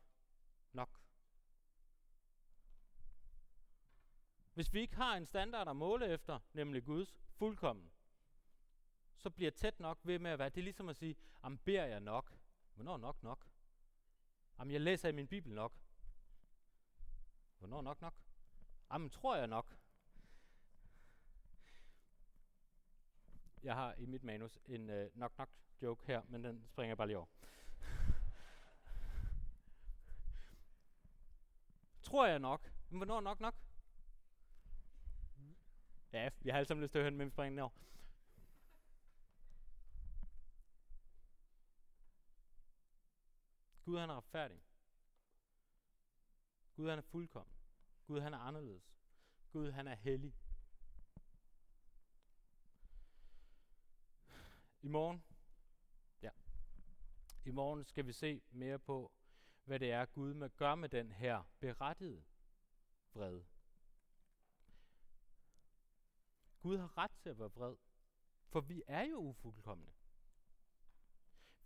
nok? 0.73 1.01
Hvis 4.55 4.73
vi 4.73 4.81
ikke 4.81 4.97
har 4.97 5.17
en 5.17 5.27
standard 5.27 5.69
at 5.69 5.77
måle 5.77 6.07
efter, 6.07 6.39
nemlig 6.53 6.85
Guds 6.85 7.19
fuldkommen, 7.35 7.93
så 9.17 9.31
bliver 9.31 9.51
tæt 9.51 9.81
nok 9.81 9.99
ved 10.03 10.19
med 10.19 10.31
at 10.31 10.39
være, 10.39 10.49
det 10.49 10.59
er 10.59 10.65
ligesom 10.65 10.89
at 10.89 10.97
sige, 10.97 11.17
am 11.43 11.59
beder 11.59 11.85
jeg 11.85 12.01
nok. 12.01 12.33
Hvornår 12.75 12.97
nok 12.97 13.23
nok? 13.23 13.47
Jamen, 14.59 14.73
jeg 14.73 14.81
læser 14.81 15.09
i 15.09 15.13
min 15.13 15.29
bibel 15.29 15.55
nok. 15.55 15.73
Hvornår 17.59 17.83
nok 17.83 18.01
nok? 18.01 18.15
Jamen, 18.93 19.11
tror 19.11 19.37
jeg 19.37 19.47
nok. 19.47 19.77
Jeg 23.63 23.75
har 23.75 23.95
i 23.95 24.07
mit 24.07 24.25
manus 24.25 24.59
en 24.67 24.91
øh, 24.91 25.11
nok 25.15 25.39
nok 25.39 25.49
joke 25.83 26.07
her, 26.07 26.23
men 26.29 26.45
den 26.45 26.67
springer 26.69 26.91
jeg 26.91 26.97
bare 26.97 27.07
lige 27.07 27.19
over. 27.19 27.27
tror 32.03 32.27
jeg 32.27 32.39
nok. 32.39 32.73
Men 32.91 32.97
hvornår 32.97 33.21
nok 33.21 33.41
nok? 33.41 33.55
Ja, 36.13 36.31
vi 36.41 36.51
har 36.51 36.59
alle 36.59 36.69
sammen 36.69 36.83
lyst 36.83 36.93
til 36.93 36.99
at 36.99 37.03
høre 37.03 37.11
den, 37.11 37.19
men 37.19 37.25
vi 37.25 37.31
springer 37.31 37.51
den 37.51 37.59
over. 37.59 37.71
Gud 43.87 43.99
han 43.99 44.11
er 44.11 44.17
retfærdig. 44.17 44.63
Gud 46.77 46.89
han 46.89 46.99
er 46.99 47.03
fuldkommen. 47.03 47.55
Gud 48.07 48.21
han 48.21 48.35
er 48.35 48.39
anderledes. 48.39 48.99
Gud 49.53 49.71
han 49.71 49.87
er 49.87 49.95
hellig. 49.95 50.35
I 54.83 54.89
morgen, 54.89 55.25
ja, 56.23 56.31
i 57.45 57.51
morgen 57.51 57.85
skal 57.85 58.07
vi 58.07 58.13
se 58.13 58.43
mere 58.51 58.79
på, 58.79 59.13
hvad 59.65 59.81
det 59.81 59.91
er, 59.91 60.05
Gud 60.05 60.35
med 60.35 60.51
gør 60.57 60.75
med 60.75 60.89
den 60.89 61.13
her 61.13 61.43
berettigede 61.61 62.25
vred. 63.13 63.43
Gud 66.61 66.79
har 66.79 66.99
ret 66.99 67.13
til 67.19 67.29
at 67.29 67.39
være 67.39 67.53
vred, 67.53 67.77
for 68.49 68.61
vi 68.61 68.83
er 68.87 69.03
jo 69.03 69.17
ufuldkommende. 69.17 69.96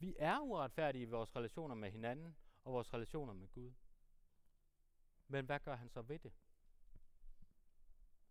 Vi 0.01 0.17
er 0.19 0.39
uretfærdige 0.39 1.03
i 1.03 1.11
vores 1.11 1.37
relationer 1.37 1.75
med 1.75 1.91
hinanden 1.91 2.37
og 2.65 2.73
vores 2.73 2.95
relationer 2.95 3.33
med 3.33 3.49
Gud. 3.49 3.73
Men 5.29 5.45
hvad 5.45 5.61
gør 5.61 5.77
han 5.77 5.89
så 5.89 6.03
ved 6.03 6.19
det? 6.19 6.33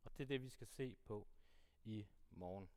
Og 0.03 0.17
det 0.17 0.23
er 0.23 0.27
det, 0.27 0.41
vi 0.41 0.49
skal 0.49 0.67
se 0.67 0.95
på 1.05 1.27
i 1.83 2.07
morgen. 2.29 2.69